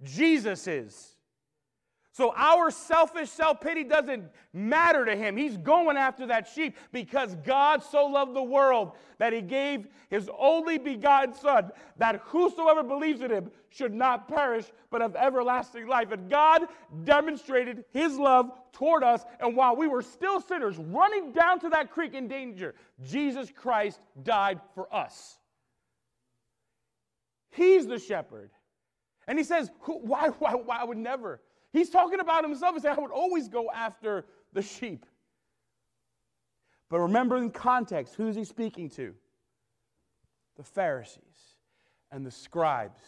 Jesus 0.03 0.67
is. 0.67 1.14
So 2.15 2.34
our 2.38 2.71
selfish 2.71 3.30
self 3.30 3.60
pity 3.60 3.84
doesn't 3.84 4.32
matter 4.54 5.04
to 5.04 5.17
him. 5.17 5.36
He's 5.36 5.58
going 5.58 5.97
after 5.97 6.25
that 6.28 6.47
sheep 6.47 6.78
because 6.93 7.36
God 7.43 7.84
so 7.84 8.06
loved 8.06 8.34
the 8.34 8.41
world 8.41 8.93
that 9.17 9.34
he 9.34 9.41
gave 9.41 9.89
his 10.10 10.30
only 10.39 10.78
begotten 10.78 11.36
Son, 11.36 11.71
that 11.97 12.21
whosoever 12.23 12.84
believes 12.84 13.19
in 13.19 13.32
him 13.32 13.51
should 13.67 13.93
not 13.93 14.30
perish 14.30 14.63
but 14.91 15.01
have 15.01 15.17
everlasting 15.17 15.88
life. 15.88 16.13
And 16.13 16.30
God 16.30 16.69
demonstrated 17.04 17.84
his 17.91 18.17
love 18.17 18.49
toward 18.71 19.04
us. 19.04 19.25
And 19.41 19.54
while 19.54 19.75
we 19.75 19.88
were 19.88 20.01
still 20.01 20.39
sinners, 20.39 20.78
running 20.78 21.34
down 21.34 21.60
to 21.60 21.69
that 21.71 21.91
creek 21.91 22.13
in 22.13 22.30
danger, 22.30 22.75
Jesus 23.04 23.51
Christ 23.54 23.99
died 24.23 24.62
for 24.73 24.88
us. 24.95 25.38
He's 27.51 27.86
the 27.86 27.99
shepherd. 27.99 28.51
And 29.28 29.38
he 29.38 29.43
says, 29.43 29.69
why, 29.86 30.30
why, 30.30 30.54
why 30.54 30.78
I 30.78 30.86
would 30.86 30.97
never. 30.97 31.41
He's 31.75 31.89
talking 31.89 32.21
about 32.21 32.45
himself 32.45 32.73
and 32.75 32.81
saying, 32.81 32.95
I 32.97 33.01
would 33.01 33.11
always 33.11 33.49
go 33.49 33.69
after 33.69 34.25
the 34.53 34.61
sheep. 34.61 35.05
But 36.89 37.01
remember 37.01 37.35
in 37.35 37.51
context, 37.51 38.15
who's 38.15 38.33
he 38.33 38.45
speaking 38.45 38.89
to? 38.91 39.13
The 40.55 40.63
Pharisees 40.63 41.19
and 42.13 42.25
the 42.25 42.31
scribes, 42.31 43.01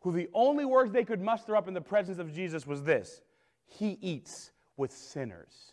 who 0.00 0.10
the 0.10 0.28
only 0.34 0.64
words 0.64 0.90
they 0.90 1.04
could 1.04 1.20
muster 1.20 1.54
up 1.54 1.68
in 1.68 1.74
the 1.74 1.80
presence 1.80 2.18
of 2.18 2.34
Jesus 2.34 2.66
was 2.66 2.82
this 2.82 3.20
He 3.64 3.96
eats 4.00 4.50
with 4.76 4.90
sinners, 4.90 5.72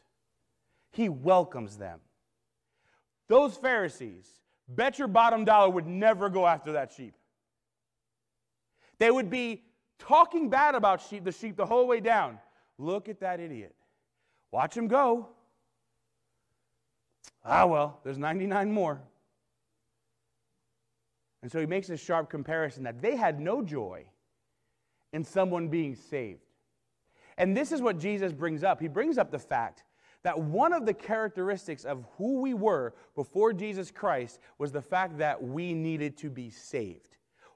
He 0.91 1.09
welcomes 1.09 1.75
them. 1.77 2.01
Those 3.29 3.55
Pharisees, 3.55 4.27
bet 4.67 4.99
your 4.99 5.07
bottom 5.07 5.43
dollar, 5.43 5.71
would 5.71 5.87
never 5.87 6.29
go 6.29 6.45
after 6.45 6.73
that 6.73 6.93
sheep. 6.93 7.15
They 8.99 9.09
would 9.09 9.31
be 9.31 9.63
talking 9.99 10.49
bad 10.49 10.75
about 10.75 11.01
sheep, 11.01 11.23
the 11.23 11.31
sheep 11.31 11.55
the 11.55 11.65
whole 11.65 11.87
way 11.87 11.99
down. 11.99 12.39
Look 12.77 13.09
at 13.09 13.19
that 13.19 13.39
idiot. 13.39 13.75
Watch 14.51 14.75
him 14.75 14.87
go. 14.87 15.27
Ah, 17.45 17.65
well, 17.65 17.99
there's 18.03 18.17
99 18.17 18.71
more. 18.71 19.01
And 21.41 21.51
so 21.51 21.59
he 21.59 21.65
makes 21.65 21.87
this 21.87 22.01
sharp 22.01 22.29
comparison 22.29 22.83
that 22.83 23.01
they 23.01 23.15
had 23.15 23.39
no 23.39 23.61
joy 23.61 24.05
in 25.13 25.23
someone 25.23 25.67
being 25.67 25.95
saved. 25.95 26.41
And 27.37 27.55
this 27.55 27.71
is 27.71 27.81
what 27.81 27.97
Jesus 27.97 28.33
brings 28.33 28.63
up. 28.63 28.81
He 28.81 28.87
brings 28.87 29.17
up 29.17 29.31
the 29.31 29.39
fact 29.39 29.83
that 30.23 30.37
one 30.37 30.73
of 30.73 30.85
the 30.85 30.93
characteristics 30.93 31.85
of 31.85 32.05
who 32.17 32.41
we 32.41 32.53
were 32.53 32.93
before 33.15 33.53
Jesus 33.53 33.89
Christ 33.89 34.39
was 34.57 34.71
the 34.71 34.81
fact 34.81 35.17
that 35.19 35.41
we 35.41 35.73
needed 35.73 36.17
to 36.17 36.29
be 36.29 36.49
saved 36.49 37.08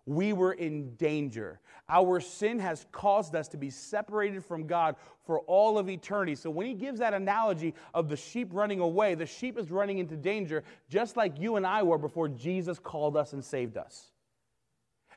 we 0.06 0.34
were 0.34 0.54
in 0.54 0.96
danger. 0.96 1.60
Our 1.90 2.20
sin 2.20 2.60
has 2.60 2.86
caused 2.92 3.36
us 3.36 3.48
to 3.50 3.58
be 3.58 3.70
separated 3.70 4.44
from 4.44 4.68
God 4.68 4.96
for 5.26 5.40
all 5.42 5.78
of 5.78 5.90
eternity. 5.90 6.36
So 6.36 6.50
when 6.50 6.66
he 6.66 6.74
gives 6.74 7.00
that 7.00 7.14
analogy 7.14 7.74
of 7.94 8.10
the 8.10 8.18
sheep 8.18 8.50
running 8.52 8.80
away, 8.80 9.16
the 9.16 9.26
sheep 9.26 9.58
is 9.58 9.72
running 9.72 10.00
into 10.00 10.16
danger 10.16 10.64
just 10.90 11.16
like 11.18 11.40
you 11.40 11.56
and 11.56 11.66
I 11.66 11.84
were 11.84 11.98
before 11.98 12.28
Jesus 12.28 12.80
called 12.80 13.16
us 13.16 13.34
and 13.34 13.44
saved 13.44 13.78
us. 13.78 14.12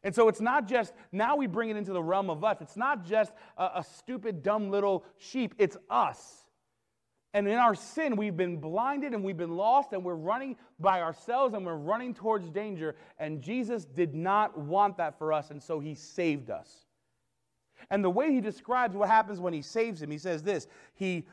And 0.03 0.15
so 0.15 0.29
it's 0.29 0.41
not 0.41 0.69
just, 0.69 0.93
now 1.11 1.37
we 1.37 1.47
bring 1.47 1.71
it 1.71 1.77
into 1.77 1.93
the 1.93 2.03
realm 2.03 2.31
of 2.31 2.45
us. 2.45 2.59
It's 2.61 2.77
not 2.77 3.05
just 3.05 3.33
a, 3.57 3.71
a 3.77 3.85
stupid, 3.85 4.43
dumb 4.43 4.71
little 4.71 5.05
sheep, 5.19 5.55
it's 5.59 5.77
us. 5.91 6.46
And 7.37 7.47
in 7.47 7.59
our 7.59 7.75
sin, 7.75 8.17
we've 8.17 8.35
been 8.35 8.57
blinded 8.57 9.13
and 9.13 9.23
we've 9.23 9.37
been 9.37 9.59
lost 9.59 9.93
and 9.93 10.03
we're 10.03 10.15
running 10.15 10.57
by 10.81 11.03
ourselves 11.03 11.53
and 11.53 11.67
we're 11.67 11.77
running 11.77 12.15
towards 12.15 12.49
danger. 12.49 12.97
And 13.19 13.43
Jesus 13.43 13.85
did 13.85 14.15
not 14.15 14.57
want 14.57 14.97
that 14.97 15.19
for 15.19 15.35
us, 15.35 15.51
and 15.51 15.63
so 15.63 15.79
he 15.79 15.95
saved 15.95 16.49
us. 16.49 16.87
And 17.91 18.03
the 18.03 18.09
way 18.09 18.33
he 18.33 18.41
describes 18.41 18.97
what 18.97 19.11
happens 19.11 19.39
when 19.39 19.53
he 19.53 19.61
saves 19.61 20.01
him, 20.01 20.11
he 20.11 20.17
says 20.17 20.43
this 20.45 20.67
He 20.95 21.27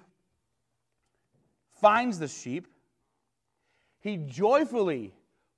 finds 1.80 2.20
the 2.20 2.28
sheep, 2.28 2.68
he 4.02 4.18
joyfully 4.18 5.14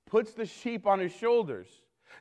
puts 0.08 0.32
the 0.32 0.46
sheep 0.46 0.86
on 0.86 1.00
his 1.00 1.12
shoulders. 1.12 1.66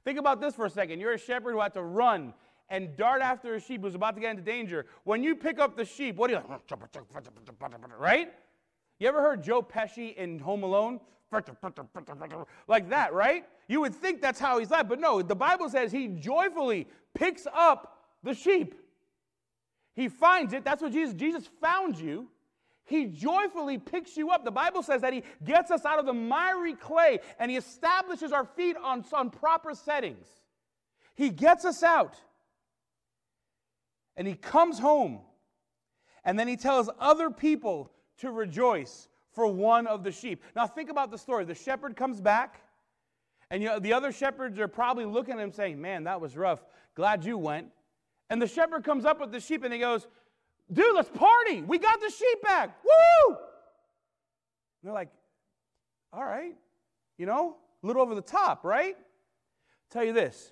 Think 0.03 0.17
about 0.17 0.41
this 0.41 0.55
for 0.55 0.65
a 0.65 0.69
second. 0.71 0.99
You're 0.99 1.13
a 1.13 1.19
shepherd 1.19 1.51
who 1.51 1.61
had 1.61 1.75
to 1.75 1.83
run 1.83 2.33
and 2.69 2.95
dart 2.97 3.21
after 3.21 3.55
a 3.55 3.61
sheep 3.61 3.81
who's 3.81 3.95
about 3.95 4.15
to 4.15 4.21
get 4.21 4.31
into 4.31 4.43
danger. 4.43 4.85
When 5.03 5.23
you 5.23 5.35
pick 5.35 5.59
up 5.59 5.77
the 5.77 5.85
sheep, 5.85 6.15
what 6.15 6.27
do 6.27 6.33
you 6.33 6.39
like? 6.47 7.99
right? 7.99 8.33
You 8.99 9.07
ever 9.07 9.21
heard 9.21 9.43
Joe 9.43 9.61
Pesci 9.61 10.15
in 10.15 10.39
Home 10.39 10.63
Alone? 10.63 10.99
Like 12.67 12.89
that, 12.89 13.13
right? 13.13 13.45
You 13.67 13.81
would 13.81 13.93
think 13.93 14.21
that's 14.21 14.39
how 14.39 14.59
he's 14.59 14.69
like, 14.69 14.87
but 14.87 14.99
no, 14.99 15.21
the 15.21 15.35
Bible 15.35 15.69
says 15.69 15.91
he 15.91 16.07
joyfully 16.07 16.87
picks 17.13 17.47
up 17.53 17.99
the 18.23 18.33
sheep. 18.33 18.75
He 19.95 20.07
finds 20.07 20.53
it. 20.53 20.63
That's 20.63 20.81
what 20.81 20.91
Jesus 20.91 21.13
Jesus 21.13 21.49
found 21.61 21.97
you. 21.97 22.27
He 22.85 23.05
joyfully 23.05 23.79
picks 23.79 24.15
you 24.15 24.29
up. 24.29 24.45
The 24.45 24.51
Bible 24.51 24.83
says 24.83 25.01
that 25.01 25.11
he 25.11 25.23
gets 25.43 25.71
us 25.71 25.85
out 25.85 25.97
of 25.97 26.05
the 26.05 26.13
miry 26.13 26.75
clay 26.75 27.19
and 27.39 27.49
he 27.49 27.57
establishes 27.57 28.31
our 28.31 28.45
feet 28.45 28.77
on, 28.81 29.03
on 29.11 29.31
proper 29.31 29.73
settings. 29.73 30.27
He 31.15 31.29
gets 31.29 31.65
us 31.65 31.81
out. 31.81 32.15
And 34.17 34.27
he 34.27 34.35
comes 34.35 34.79
home. 34.79 35.19
And 36.23 36.39
then 36.39 36.47
he 36.47 36.57
tells 36.57 36.89
other 36.99 37.29
people 37.29 37.91
to 38.19 38.31
rejoice 38.31 39.07
for 39.33 39.47
one 39.47 39.85
of 39.85 40.03
the 40.03 40.11
sheep. 40.11 40.41
Now, 40.55 40.65
think 40.65 40.89
about 40.89 41.11
the 41.11 41.17
story. 41.17 41.45
The 41.45 41.53
shepherd 41.53 41.95
comes 41.95 42.21
back, 42.21 42.61
and 43.51 43.61
you 43.61 43.69
know, 43.69 43.79
the 43.79 43.93
other 43.93 44.11
shepherds 44.11 44.59
are 44.59 44.67
probably 44.67 45.05
looking 45.05 45.35
at 45.35 45.39
him 45.39 45.51
saying, 45.51 45.79
Man, 45.79 46.05
that 46.05 46.19
was 46.19 46.35
rough. 46.35 46.63
Glad 46.95 47.25
you 47.25 47.37
went. 47.37 47.67
And 48.29 48.41
the 48.41 48.47
shepherd 48.47 48.83
comes 48.83 49.05
up 49.05 49.19
with 49.19 49.31
the 49.31 49.39
sheep 49.39 49.63
and 49.63 49.73
he 49.73 49.79
goes, 49.79 50.07
Dude, 50.71 50.95
let's 50.95 51.09
party. 51.09 51.61
We 51.61 51.77
got 51.77 51.99
the 51.99 52.09
sheep 52.09 52.41
back. 52.41 52.75
Woo! 52.83 53.35
And 53.35 53.37
they're 54.83 54.93
like, 54.93 55.09
All 56.11 56.23
right, 56.23 56.55
you 57.17 57.25
know, 57.25 57.57
a 57.83 57.87
little 57.87 58.01
over 58.01 58.15
the 58.15 58.21
top, 58.21 58.63
right? 58.63 58.97
Tell 59.91 60.03
you 60.03 60.13
this 60.13 60.51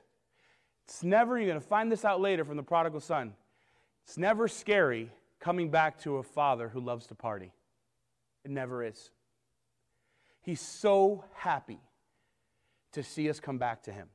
it's 0.86 1.04
never, 1.04 1.38
you're 1.38 1.47
going 1.47 1.60
to 1.60 1.65
find 1.65 1.91
this 1.91 2.06
out 2.06 2.21
later 2.21 2.45
from 2.45 2.58
the 2.58 2.63
prodigal 2.63 2.99
son. 2.99 3.34
It's 4.05 4.17
never 4.17 4.47
scary 4.47 5.11
coming 5.39 5.69
back 5.69 5.99
to 6.01 6.17
a 6.17 6.23
father 6.23 6.69
who 6.69 6.79
loves 6.79 7.07
to 7.07 7.15
party. 7.15 7.51
It 8.43 8.51
never 8.51 8.83
is. 8.83 9.11
He's 10.41 10.61
so 10.61 11.23
happy 11.33 11.79
to 12.91 13.03
see 13.03 13.29
us 13.29 13.39
come 13.39 13.57
back 13.57 13.83
to 13.83 13.91
him. 13.91 14.09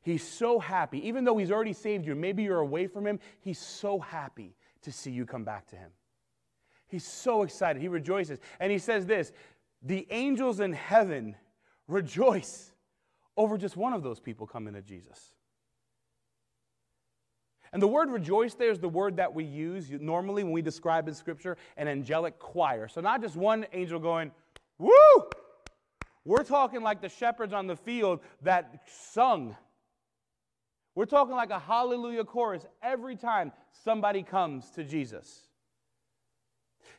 He's 0.00 0.26
so 0.26 0.58
happy, 0.58 1.06
even 1.08 1.24
though 1.24 1.36
he's 1.36 1.50
already 1.50 1.72
saved 1.72 2.06
you, 2.06 2.14
maybe 2.14 2.44
you're 2.44 2.60
away 2.60 2.86
from 2.86 3.06
him, 3.06 3.18
he's 3.40 3.58
so 3.58 3.98
happy 3.98 4.54
to 4.82 4.92
see 4.92 5.10
you 5.10 5.26
come 5.26 5.44
back 5.44 5.66
to 5.68 5.76
him. 5.76 5.90
He's 6.86 7.04
so 7.04 7.42
excited. 7.42 7.82
He 7.82 7.88
rejoices. 7.88 8.38
And 8.60 8.70
he 8.70 8.78
says 8.78 9.06
this 9.06 9.32
the 9.82 10.06
angels 10.10 10.60
in 10.60 10.72
heaven 10.72 11.34
rejoice 11.88 12.72
over 13.36 13.58
just 13.58 13.76
one 13.76 13.92
of 13.92 14.02
those 14.02 14.20
people 14.20 14.46
coming 14.46 14.74
to 14.74 14.82
Jesus. 14.82 15.34
And 17.76 17.82
the 17.82 17.88
word 17.88 18.08
rejoice 18.08 18.54
there 18.54 18.70
is 18.70 18.78
the 18.78 18.88
word 18.88 19.18
that 19.18 19.34
we 19.34 19.44
use 19.44 19.90
normally 19.90 20.42
when 20.42 20.54
we 20.54 20.62
describe 20.62 21.08
in 21.08 21.14
Scripture 21.14 21.58
an 21.76 21.88
angelic 21.88 22.38
choir. 22.38 22.88
So, 22.88 23.02
not 23.02 23.20
just 23.20 23.36
one 23.36 23.66
angel 23.70 24.00
going, 24.00 24.30
woo! 24.78 25.28
We're 26.24 26.42
talking 26.42 26.80
like 26.80 27.02
the 27.02 27.10
shepherds 27.10 27.52
on 27.52 27.66
the 27.66 27.76
field 27.76 28.20
that 28.40 28.80
sung. 29.12 29.54
We're 30.94 31.04
talking 31.04 31.34
like 31.34 31.50
a 31.50 31.58
hallelujah 31.58 32.24
chorus 32.24 32.64
every 32.82 33.14
time 33.14 33.52
somebody 33.84 34.22
comes 34.22 34.70
to 34.70 34.82
Jesus. 34.82 35.42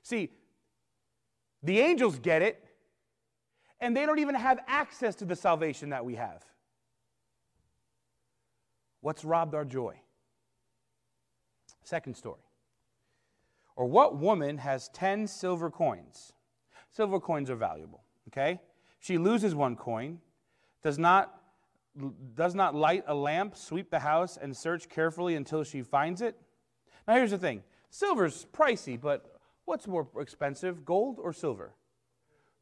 See, 0.03 0.29
the 1.63 1.79
angels 1.79 2.19
get 2.19 2.43
it, 2.43 2.63
and 3.79 3.97
they 3.97 4.05
don't 4.05 4.19
even 4.19 4.35
have 4.35 4.59
access 4.67 5.15
to 5.15 5.25
the 5.25 5.35
salvation 5.35 5.89
that 5.89 6.05
we 6.05 6.13
have. 6.13 6.45
What's 9.01 9.25
robbed 9.25 9.55
our 9.55 9.65
joy? 9.65 9.99
Second 11.87 12.15
story. 12.15 12.41
Or 13.77 13.85
what 13.85 14.17
woman 14.17 14.57
has 14.57 14.89
10 14.89 15.25
silver 15.25 15.71
coins? 15.71 16.33
Silver 16.91 17.17
coins 17.17 17.49
are 17.49 17.55
valuable, 17.55 18.03
okay? 18.27 18.59
She 18.99 19.17
loses 19.17 19.55
one 19.55 19.77
coin, 19.77 20.19
does 20.83 20.99
not, 20.99 21.33
does 22.35 22.55
not 22.55 22.75
light 22.75 23.05
a 23.07 23.15
lamp, 23.15 23.55
sweep 23.55 23.89
the 23.89 23.99
house, 23.99 24.35
and 24.35 24.55
search 24.55 24.89
carefully 24.89 25.35
until 25.35 25.63
she 25.63 25.81
finds 25.81 26.21
it. 26.21 26.35
Now, 27.07 27.13
here's 27.13 27.31
the 27.31 27.37
thing 27.37 27.63
silver's 27.89 28.45
pricey, 28.51 28.99
but 28.99 29.39
what's 29.63 29.87
more 29.87 30.09
expensive, 30.19 30.83
gold 30.83 31.19
or 31.21 31.31
silver? 31.31 31.73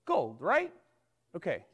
Gold, 0.05 0.39
right? 0.39 0.71
Okay. 1.35 1.65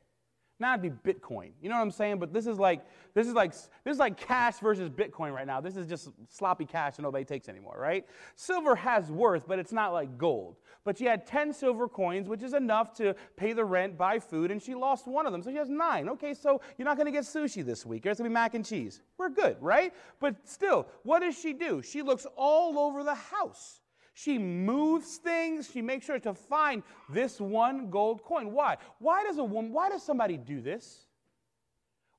Now 0.62 0.76
it'd 0.76 1.04
be 1.04 1.12
Bitcoin. 1.12 1.54
You 1.60 1.70
know 1.70 1.76
what 1.76 1.82
I'm 1.82 1.90
saying? 1.90 2.20
But 2.20 2.32
this 2.32 2.46
is 2.46 2.60
like 2.60 2.86
this 3.16 3.28
is 3.28 3.34
like 3.34 3.52
this 3.52 3.94
is 3.94 3.98
like 3.98 4.16
cash 4.16 4.60
versus 4.60 4.92
Bitcoin 4.92 5.34
right 5.34 5.48
now. 5.48 5.60
This 5.60 5.76
is 5.76 5.88
just 5.88 6.10
sloppy 6.30 6.66
cash 6.66 6.98
that 6.98 7.02
nobody 7.02 7.26
takes 7.26 7.50
anymore, 7.50 7.78
right? 7.80 8.06
Silver 8.36 8.76
has 8.76 9.12
worth, 9.12 9.48
but 9.48 9.58
it's 9.58 9.72
not 9.72 9.92
like 9.92 10.20
gold. 10.20 10.58
But 10.84 11.00
she 11.00 11.06
had 11.06 11.26
10 11.26 11.52
silver 11.52 11.90
coins, 11.90 12.30
which 12.30 12.44
is 12.44 12.54
enough 12.54 12.94
to 12.98 13.16
pay 13.36 13.54
the 13.54 13.66
rent, 13.66 13.98
buy 13.98 14.20
food, 14.20 14.52
and 14.52 14.62
she 14.62 14.76
lost 14.76 15.08
one 15.08 15.26
of 15.26 15.32
them. 15.32 15.42
So 15.42 15.50
she 15.50 15.58
has 15.58 15.70
nine. 15.70 16.08
Okay, 16.10 16.36
so 16.36 16.62
you're 16.78 16.86
not 16.86 16.96
gonna 16.96 17.12
get 17.12 17.24
sushi 17.24 17.66
this 17.66 17.84
week. 17.84 18.04
There's 18.04 18.20
gonna 18.20 18.30
be 18.30 18.34
mac 18.34 18.54
and 18.54 18.64
cheese. 18.64 19.02
We're 19.18 19.30
good, 19.30 19.58
right? 19.60 19.94
But 20.20 20.48
still, 20.48 20.88
what 21.02 21.22
does 21.22 21.36
she 21.36 21.54
do? 21.54 21.82
She 21.82 22.04
looks 22.04 22.28
all 22.36 22.78
over 22.78 23.04
the 23.04 23.16
house. 23.16 23.81
She 24.24 24.38
moves 24.38 25.18
things. 25.18 25.70
She 25.72 25.82
makes 25.82 26.06
sure 26.06 26.20
to 26.20 26.36
find 26.36 26.84
this 27.10 27.42
one 27.42 27.90
gold 27.90 28.24
coin. 28.24 28.52
Why? 28.52 28.78
Why 29.00 29.24
does 29.24 29.40
a 29.40 29.44
woman, 29.44 29.74
why 29.74 29.90
does 29.90 30.04
somebody 30.04 30.38
do 30.38 30.62
this? 30.62 31.08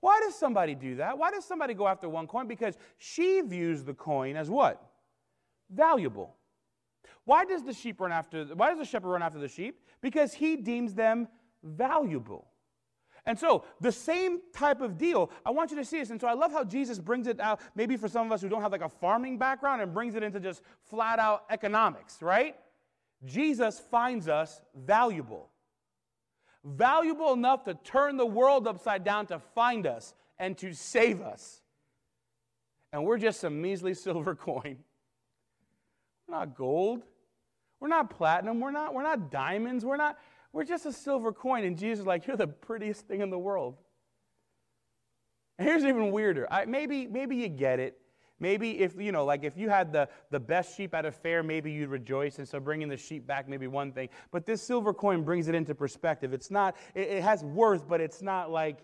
Why 0.01 0.19
does 0.21 0.35
somebody 0.35 0.75
do 0.75 0.97
that? 0.97 1.17
Why 1.17 1.31
does 1.31 1.45
somebody 1.45 1.75
go 1.75 1.87
after 1.87 2.09
one 2.09 2.27
coin? 2.27 2.49
Because 2.49 2.77
she 2.99 3.41
views 3.43 3.85
the 3.85 3.95
coin 3.95 4.35
as 4.35 4.51
what? 4.51 4.85
Valuable. 5.71 6.35
Why 7.25 7.45
does 7.45 7.63
the 7.63 7.73
sheep 7.73 8.01
run 8.01 8.11
after 8.11 8.47
why 8.47 8.71
does 8.71 8.79
the 8.79 8.85
shepherd 8.85 9.11
run 9.11 9.23
after 9.23 9.39
the 9.39 9.47
sheep? 9.47 9.87
Because 10.01 10.33
he 10.33 10.57
deems 10.57 10.95
them 10.95 11.29
valuable. 11.63 12.49
And 13.25 13.39
so, 13.39 13.65
the 13.81 13.93
same 13.93 14.41
type 14.53 14.81
of 14.81 14.99
deal, 14.99 15.31
I 15.47 15.51
want 15.51 15.71
you 15.71 15.77
to 15.77 15.85
see 15.85 16.01
this. 16.01 16.11
And 16.11 16.21
so, 16.21 16.27
I 16.27 16.33
love 16.33 16.51
how 16.51 16.65
Jesus 16.65 16.99
brings 16.99 17.29
it 17.29 17.39
out, 17.39 17.61
maybe 17.77 17.97
for 17.97 18.09
some 18.09 18.27
of 18.27 18.33
us 18.33 18.41
who 18.43 18.49
don't 18.49 18.63
have 18.63 18.73
like 18.73 18.83
a 18.83 18.89
farming 18.89 19.39
background, 19.39 19.81
and 19.81 19.95
brings 19.95 20.17
it 20.17 20.23
into 20.25 20.41
just 20.41 20.63
flat 20.91 21.21
out 21.21 21.45
economics, 21.49 22.21
right? 22.21 22.57
Jesus 23.25 23.79
finds 23.79 24.29
us 24.29 24.61
valuable. 24.75 25.49
Valuable 26.65 27.33
enough 27.33 27.65
to 27.65 27.75
turn 27.75 28.17
the 28.17 28.27
world 28.27 28.67
upside 28.67 29.05
down 29.05 29.27
to 29.27 29.39
find 29.39 29.87
us 29.87 30.15
and 30.39 30.59
to 30.59 30.73
save 30.73 31.21
us. 31.21 31.61
And 32.93 33.05
we're 33.05 33.19
just 33.19 33.41
some 33.41 33.61
measly 33.61 33.95
silver 33.95 34.35
coin. 34.35 34.79
We're 36.27 36.39
not 36.39 36.57
gold. 36.57 37.03
We're 37.81 37.89
not 37.89 38.11
platinum. 38.11 38.61
We're 38.61 38.71
not, 38.71 38.95
we're 38.95 39.03
not 39.03 39.31
diamonds. 39.31 39.85
We're 39.85 39.97
not, 39.97 40.19
we're 40.53 40.65
just 40.65 40.87
a 40.87 40.93
silver 40.93 41.33
coin. 41.33 41.65
And 41.65 41.79
Jesus 41.79 42.01
is 42.01 42.07
like, 42.07 42.27
You're 42.27 42.37
the 42.37 42.47
prettiest 42.47 43.07
thing 43.07 43.21
in 43.21 43.31
the 43.31 43.39
world. 43.39 43.77
And 45.59 45.69
here's 45.69 45.85
even 45.85 46.11
weirder. 46.11 46.47
I, 46.51 46.65
maybe, 46.65 47.07
maybe 47.07 47.37
you 47.37 47.49
get 47.49 47.79
it. 47.79 47.99
Maybe 48.41 48.81
if, 48.81 49.01
you 49.01 49.13
know, 49.13 49.25
like 49.25 49.45
if 49.45 49.57
you 49.57 49.69
had 49.69 49.93
the, 49.93 50.09
the 50.31 50.41
best 50.41 50.77
sheep 50.77 50.95
at 50.95 51.07
a 51.07 51.13
fair, 51.13 51.45
maybe 51.45 51.71
you'd 51.71 51.91
rejoice. 51.91 52.39
And 52.39 52.49
so 52.49 52.59
bringing 52.59 52.89
the 52.89 52.97
sheep 52.97 53.25
back 53.25 53.49
may 53.49 53.57
be 53.57 53.69
one 53.69 53.93
thing. 53.93 54.09
But 54.33 54.47
this 54.47 54.61
silver 54.61 54.93
coin 54.93 55.23
brings 55.23 55.47
it 55.47 55.55
into 55.55 55.77
perspective. 55.77 56.33
It's 56.33 56.51
not, 56.51 56.77
it, 56.97 57.09
it 57.09 57.23
has 57.23 57.45
worth, 57.45 57.89
but 57.89 58.01
it's 58.01 58.21
not 58.21 58.51
like, 58.51 58.79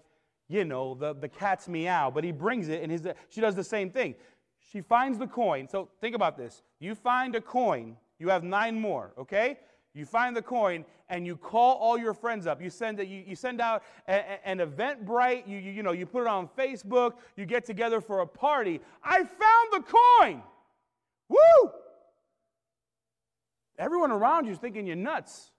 you 0.46 0.64
know, 0.64 0.94
the, 0.94 1.14
the 1.14 1.28
cat's 1.28 1.66
meow. 1.66 2.08
But 2.08 2.22
he 2.22 2.30
brings 2.30 2.68
it, 2.68 2.82
and 2.82 2.92
his, 2.92 3.04
she 3.28 3.40
does 3.40 3.56
the 3.56 3.64
same 3.64 3.90
thing. 3.90 4.14
She 4.60 4.80
finds 4.80 5.18
the 5.18 5.26
coin. 5.26 5.68
So 5.68 5.88
think 6.00 6.14
about 6.14 6.36
this. 6.36 6.62
You 6.78 6.94
find 6.94 7.34
a 7.34 7.40
coin, 7.40 7.96
you 8.20 8.28
have 8.28 8.44
nine 8.44 8.80
more, 8.80 9.12
okay? 9.18 9.58
You 9.98 10.06
find 10.06 10.36
the 10.36 10.42
coin 10.42 10.84
and 11.08 11.26
you 11.26 11.36
call 11.36 11.76
all 11.76 11.98
your 11.98 12.14
friends 12.14 12.46
up. 12.46 12.62
You 12.62 12.70
send, 12.70 13.00
a, 13.00 13.06
you, 13.06 13.24
you 13.26 13.34
send 13.34 13.60
out 13.60 13.82
a, 14.06 14.14
a, 14.14 14.48
an 14.48 14.58
Eventbrite. 14.58 15.48
You, 15.48 15.58
you, 15.58 15.72
you, 15.72 15.82
know, 15.82 15.92
you 15.92 16.06
put 16.06 16.22
it 16.22 16.28
on 16.28 16.48
Facebook. 16.56 17.14
You 17.36 17.46
get 17.46 17.64
together 17.64 18.00
for 18.00 18.20
a 18.20 18.26
party. 18.26 18.80
I 19.02 19.18
found 19.18 19.72
the 19.72 19.82
coin. 20.20 20.42
Woo! 21.28 21.70
Everyone 23.78 24.10
around 24.10 24.46
you 24.46 24.52
is 24.52 24.58
thinking 24.58 24.86
you're 24.86 24.96
nuts. 24.96 25.50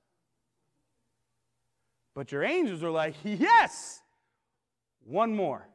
But 2.15 2.32
your 2.32 2.43
angels 2.43 2.84
are 2.84 2.91
like, 2.91 3.15
yes, 3.23 4.02
one 5.06 5.36
more. 5.36 5.67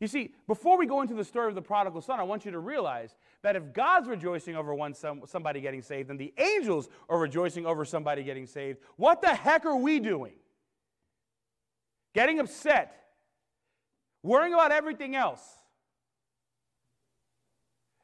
You 0.00 0.06
see, 0.06 0.34
before 0.46 0.76
we 0.76 0.86
go 0.86 1.00
into 1.00 1.14
the 1.14 1.24
story 1.24 1.48
of 1.48 1.54
the 1.54 1.62
prodigal 1.62 2.02
son, 2.02 2.20
I 2.20 2.22
want 2.22 2.44
you 2.44 2.50
to 2.50 2.58
realize 2.58 3.16
that 3.42 3.56
if 3.56 3.72
God's 3.72 4.08
rejoicing 4.08 4.54
over 4.54 4.74
one 4.74 4.92
some, 4.92 5.22
somebody 5.26 5.60
getting 5.60 5.80
saved 5.80 6.10
and 6.10 6.18
the 6.18 6.34
angels 6.38 6.88
are 7.08 7.18
rejoicing 7.18 7.64
over 7.64 7.84
somebody 7.84 8.22
getting 8.22 8.46
saved, 8.46 8.78
what 8.96 9.22
the 9.22 9.34
heck 9.34 9.64
are 9.64 9.76
we 9.76 9.98
doing? 9.98 10.34
Getting 12.14 12.40
upset, 12.40 13.04
worrying 14.22 14.52
about 14.52 14.70
everything 14.70 15.14
else, 15.14 15.42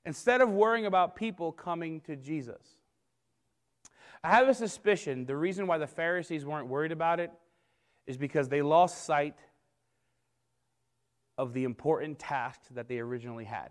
instead 0.04 0.40
of 0.40 0.50
worrying 0.50 0.86
about 0.86 1.14
people 1.14 1.52
coming 1.52 2.00
to 2.02 2.16
Jesus. 2.16 2.62
I 4.24 4.30
have 4.30 4.48
a 4.48 4.54
suspicion 4.54 5.26
the 5.26 5.36
reason 5.36 5.66
why 5.66 5.78
the 5.78 5.86
Pharisees 5.86 6.44
weren't 6.44 6.68
worried 6.68 6.92
about 6.92 7.20
it 7.20 7.32
is 8.06 8.16
because 8.16 8.48
they 8.48 8.62
lost 8.62 9.04
sight 9.04 9.36
of 11.38 11.52
the 11.52 11.64
important 11.64 12.18
task 12.18 12.60
that 12.70 12.88
they 12.88 12.98
originally 12.98 13.44
had 13.44 13.70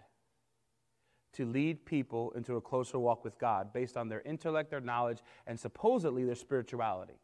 to 1.33 1.45
lead 1.45 1.85
people 1.85 2.31
into 2.35 2.57
a 2.57 2.61
closer 2.61 2.99
walk 2.99 3.23
with 3.23 3.37
God 3.39 3.71
based 3.71 3.95
on 3.95 4.09
their 4.09 4.21
intellect, 4.21 4.69
their 4.69 4.81
knowledge, 4.81 5.19
and 5.47 5.59
supposedly 5.59 6.25
their 6.25 6.35
spirituality. 6.35 7.19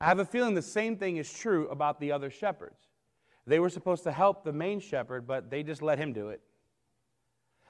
I 0.00 0.06
have 0.06 0.18
a 0.18 0.24
feeling 0.24 0.54
the 0.54 0.62
same 0.62 0.96
thing 0.96 1.18
is 1.18 1.30
true 1.30 1.68
about 1.68 2.00
the 2.00 2.12
other 2.12 2.30
shepherds. 2.30 2.88
They 3.46 3.58
were 3.58 3.68
supposed 3.68 4.04
to 4.04 4.12
help 4.12 4.44
the 4.44 4.52
main 4.52 4.80
shepherd, 4.80 5.26
but 5.26 5.50
they 5.50 5.62
just 5.62 5.82
let 5.82 5.98
him 5.98 6.12
do 6.12 6.28
it. 6.30 6.40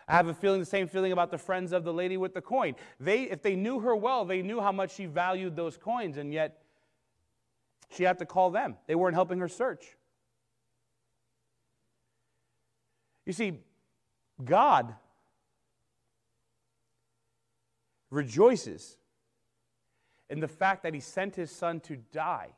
I 0.07 0.15
have 0.15 0.29
a 0.29 0.35
feeling 0.35 0.61
the 0.61 0.67
same 0.67 0.89
feeling 0.89 1.13
about 1.13 1.31
the 1.31 1.39
friends 1.39 1.73
of 1.73 1.85
the 1.85 1.93
lady 1.93 2.17
with 2.17 2.35
the 2.35 2.41
coin. 2.41 2.75
They, 2.99 3.23
if 3.23 3.43
they 3.43 3.57
knew 3.57 3.81
her 3.81 3.95
well, 3.95 4.25
they 4.25 4.43
knew 4.43 4.61
how 4.61 4.73
much 4.73 4.95
she 4.95 5.07
valued 5.07 5.57
those 5.57 5.77
coins, 5.77 6.17
and 6.17 6.33
yet 6.33 6.63
she 7.91 8.05
had 8.05 8.19
to 8.19 8.27
call 8.27 8.51
them. 8.51 8.77
They 8.87 8.95
weren't 8.95 9.15
helping 9.15 9.39
her 9.39 9.49
search. 9.49 9.97
You 13.27 13.33
see, 13.33 13.61
God 14.45 14.95
rejoices 18.11 18.97
in 20.29 20.41
the 20.41 20.49
fact 20.49 20.83
that 20.83 20.95
he 20.95 21.01
sent 21.01 21.37
his 21.37 21.51
son 21.51 21.81
to 21.81 21.97
die 21.97 22.51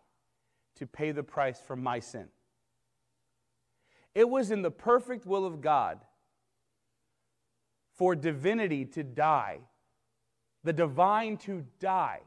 to 0.76 0.86
pay 0.86 1.12
the 1.12 1.22
price 1.22 1.60
for 1.60 1.76
my 1.76 2.00
sin. 2.00 2.28
It 4.14 4.28
was 4.28 4.50
in 4.50 4.62
the 4.62 4.70
perfect 4.70 5.26
will 5.26 5.46
of 5.46 5.60
God 5.60 6.00
for 7.94 8.14
divinity 8.14 8.84
to 8.86 9.02
die, 9.02 9.60
the 10.64 10.72
divine 10.72 11.36
to 11.38 11.64
die, 11.80 12.20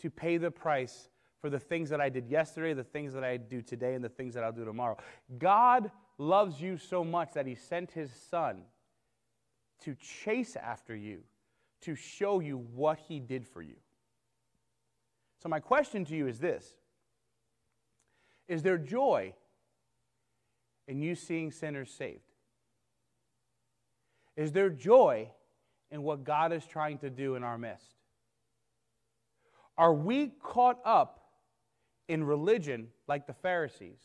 to 0.00 0.10
pay 0.10 0.36
the 0.36 0.50
price 0.50 1.08
for 1.40 1.50
the 1.50 1.58
things 1.58 1.90
that 1.90 2.00
I 2.00 2.08
did 2.08 2.28
yesterday, 2.28 2.72
the 2.72 2.84
things 2.84 3.12
that 3.12 3.24
I 3.24 3.36
do 3.36 3.62
today, 3.62 3.94
and 3.94 4.04
the 4.04 4.08
things 4.08 4.34
that 4.34 4.42
I'll 4.42 4.52
do 4.52 4.64
tomorrow. 4.64 4.96
God 5.38 5.90
loves 6.18 6.60
you 6.60 6.76
so 6.76 7.04
much 7.04 7.32
that 7.34 7.46
he 7.46 7.54
sent 7.54 7.92
his 7.92 8.10
son 8.12 8.62
to 9.84 9.94
chase 9.94 10.56
after 10.56 10.94
you, 10.94 11.20
to 11.82 11.94
show 11.94 12.40
you 12.40 12.58
what 12.74 12.98
he 13.08 13.20
did 13.20 13.46
for 13.46 13.62
you. 13.62 13.76
So, 15.40 15.48
my 15.48 15.60
question 15.60 16.04
to 16.06 16.16
you 16.16 16.26
is 16.26 16.40
this 16.40 16.74
Is 18.48 18.62
there 18.62 18.78
joy 18.78 19.34
in 20.88 21.00
you 21.00 21.14
seeing 21.14 21.52
sinners 21.52 21.90
saved? 21.90 22.20
Is 24.36 24.52
there 24.52 24.70
joy 24.70 25.30
in 25.90 26.02
what 26.02 26.24
God 26.24 26.52
is 26.52 26.64
trying 26.64 26.98
to 26.98 27.10
do 27.10 27.34
in 27.34 27.44
our 27.44 27.58
midst? 27.58 27.94
Are 29.76 29.94
we 29.94 30.32
caught 30.42 30.80
up 30.84 31.20
in 32.08 32.24
religion 32.24 32.88
like 33.06 33.26
the 33.26 33.32
Pharisees? 33.32 34.00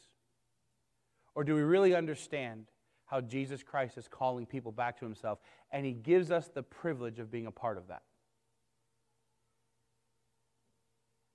Or 1.35 1.43
do 1.43 1.55
we 1.55 1.61
really 1.61 1.95
understand 1.95 2.67
how 3.05 3.21
Jesus 3.21 3.63
Christ 3.63 3.97
is 3.97 4.07
calling 4.07 4.45
people 4.45 4.71
back 4.71 4.99
to 4.99 5.05
himself 5.05 5.39
and 5.71 5.85
he 5.85 5.93
gives 5.93 6.31
us 6.31 6.47
the 6.47 6.63
privilege 6.63 7.19
of 7.19 7.31
being 7.31 7.47
a 7.47 7.51
part 7.51 7.77
of 7.77 7.87
that? 7.87 8.03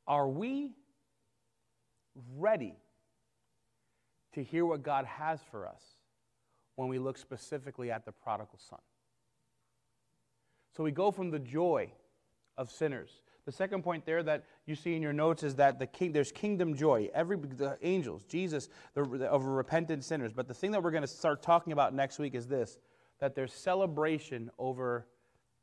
Are 0.06 0.28
we 0.28 0.72
ready 2.36 2.74
to 4.32 4.42
hear 4.42 4.64
what 4.64 4.82
God 4.82 5.04
has 5.04 5.40
for 5.50 5.66
us 5.66 5.82
when 6.76 6.88
we 6.88 6.98
look 6.98 7.18
specifically 7.18 7.90
at 7.90 8.04
the 8.04 8.12
prodigal 8.12 8.58
son? 8.58 8.78
So 10.76 10.82
we 10.84 10.92
go 10.92 11.10
from 11.10 11.30
the 11.30 11.38
joy 11.38 11.90
of 12.56 12.70
sinners 12.70 13.20
the 13.48 13.52
second 13.52 13.82
point 13.82 14.04
there 14.04 14.22
that 14.22 14.44
you 14.66 14.74
see 14.74 14.94
in 14.94 15.00
your 15.00 15.14
notes 15.14 15.42
is 15.42 15.54
that 15.54 15.78
the 15.78 15.86
king, 15.86 16.12
there's 16.12 16.30
kingdom 16.30 16.76
joy. 16.76 17.08
Every 17.14 17.38
the 17.38 17.78
angels, 17.80 18.24
Jesus, 18.24 18.68
the, 18.92 19.02
of 19.24 19.42
repentant 19.46 20.04
sinners. 20.04 20.34
But 20.34 20.48
the 20.48 20.52
thing 20.52 20.70
that 20.72 20.82
we're 20.82 20.90
going 20.90 21.00
to 21.00 21.06
start 21.06 21.42
talking 21.42 21.72
about 21.72 21.94
next 21.94 22.18
week 22.18 22.34
is 22.34 22.46
this: 22.46 22.76
that 23.20 23.34
there's 23.34 23.54
celebration 23.54 24.50
over 24.58 25.06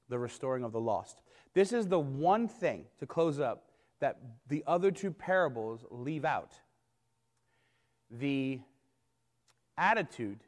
the 0.10 0.18
restoring 0.18 0.64
of 0.64 0.72
the 0.72 0.80
lost. 0.80 1.22
This 1.54 1.72
is 1.72 1.88
the 1.88 2.00
one 2.00 2.48
thing 2.48 2.86
to 2.98 3.06
close 3.06 3.40
up 3.40 3.70
that 4.00 4.18
the 4.48 4.64
other 4.66 4.90
two 4.90 5.12
parables 5.12 5.86
leave 5.92 6.26
out. 6.26 6.54
The 8.10 8.62
attitude, 9.78 10.40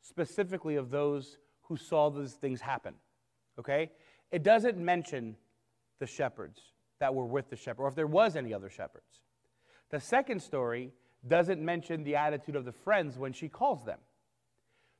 specifically 0.00 0.76
of 0.76 0.88
those 0.88 1.36
who 1.64 1.76
saw 1.76 2.08
these 2.08 2.32
things 2.32 2.62
happen. 2.62 2.94
Okay, 3.58 3.90
it 4.30 4.42
doesn't 4.42 4.78
mention 4.78 5.36
the 6.04 6.10
shepherds 6.10 6.60
that 7.00 7.14
were 7.14 7.24
with 7.24 7.48
the 7.48 7.56
shepherd, 7.56 7.82
or 7.82 7.88
if 7.88 7.94
there 7.94 8.06
was 8.06 8.36
any 8.36 8.52
other 8.52 8.68
shepherds. 8.68 9.22
The 9.90 9.98
second 9.98 10.40
story 10.40 10.90
doesn't 11.26 11.64
mention 11.64 12.04
the 12.04 12.16
attitude 12.16 12.56
of 12.56 12.66
the 12.66 12.72
friends 12.72 13.16
when 13.16 13.32
she 13.32 13.48
calls 13.48 13.86
them. 13.86 13.98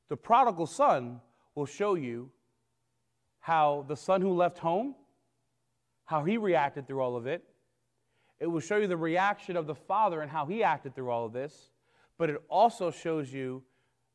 The 0.09 0.17
prodigal 0.17 0.65
son 0.65 1.21
will 1.53 1.67
show 1.67 1.93
you 1.93 2.31
how 3.39 3.85
the 3.87 3.95
son 3.95 4.21
who 4.21 4.33
left 4.33 4.57
home, 4.57 4.95
how 6.05 6.23
he 6.23 6.37
reacted 6.37 6.87
through 6.87 7.01
all 7.01 7.15
of 7.15 7.27
it. 7.27 7.43
It 8.39 8.47
will 8.47 8.61
show 8.61 8.77
you 8.77 8.87
the 8.87 8.97
reaction 8.97 9.55
of 9.55 9.67
the 9.67 9.75
father 9.75 10.21
and 10.21 10.31
how 10.31 10.47
he 10.47 10.63
acted 10.63 10.95
through 10.95 11.11
all 11.11 11.27
of 11.27 11.33
this. 11.33 11.69
But 12.17 12.31
it 12.31 12.41
also 12.49 12.89
shows 12.89 13.31
you 13.31 13.61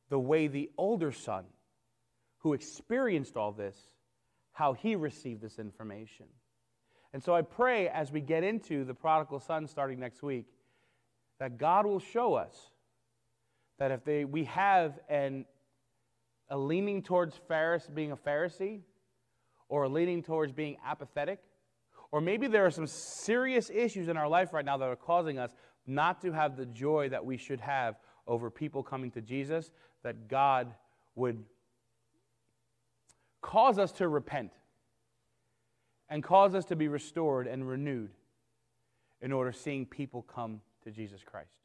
the 0.09 0.19
way 0.19 0.49
the 0.49 0.71
older 0.77 1.13
son, 1.13 1.45
who 2.39 2.53
experienced 2.53 3.37
all 3.37 3.53
this, 3.53 3.77
how 4.51 4.73
he 4.73 4.97
received 4.97 5.41
this 5.41 5.61
information. 5.61 6.27
And 7.13 7.23
so 7.23 7.35
I 7.35 7.43
pray 7.43 7.89
as 7.89 8.13
we 8.13 8.21
get 8.21 8.45
into 8.45 8.85
the 8.85 8.95
prodigal 8.95 9.41
son 9.41 9.67
starting 9.67 9.99
next 9.99 10.23
week 10.23 10.47
that 11.39 11.59
God 11.59 11.87
will 11.87 11.99
show 11.99 12.35
us 12.35 12.71
that 13.79 13.91
if 13.91 14.05
they, 14.05 14.25
we 14.25 14.45
have 14.45 14.99
an, 15.09 15.47
a 16.51 16.57
leaning 16.57 17.03
towards 17.03 17.41
Pharisee, 17.49 17.95
being 17.95 18.13
a 18.13 18.17
Pharisee 18.17 18.81
or 19.69 19.85
a 19.85 19.89
leaning 19.89 20.23
towards 20.23 20.53
being 20.53 20.77
apathetic, 20.87 21.41
or 22.13 22.21
maybe 22.21 22.47
there 22.47 22.67
are 22.67 22.71
some 22.71 22.87
serious 22.87 23.71
issues 23.71 24.09
in 24.09 24.17
our 24.17 24.29
life 24.29 24.53
right 24.53 24.65
now 24.65 24.77
that 24.77 24.89
are 24.89 24.97
causing 24.97 25.39
us 25.39 25.53
not 25.87 26.21
to 26.21 26.33
have 26.33 26.57
the 26.57 26.67
joy 26.67 27.09
that 27.09 27.25
we 27.25 27.37
should 27.37 27.61
have 27.61 27.97
over 28.27 28.51
people 28.51 28.83
coming 28.83 29.11
to 29.13 29.21
Jesus, 29.21 29.71
that 30.03 30.29
God 30.29 30.75
would 31.15 31.43
cause 33.41 33.79
us 33.79 33.93
to 33.93 34.09
repent 34.09 34.53
and 36.11 36.23
cause 36.23 36.55
us 36.55 36.65
to 36.67 36.77
be 36.77 36.89
restored 36.89 37.47
and 37.47 37.67
renewed 37.67 38.11
in 39.23 39.33
order 39.33 39.53
seeing 39.53 39.87
people 39.87 40.23
come 40.23 40.61
to 40.83 40.91
Jesus 40.91 41.23
Christ. 41.25 41.60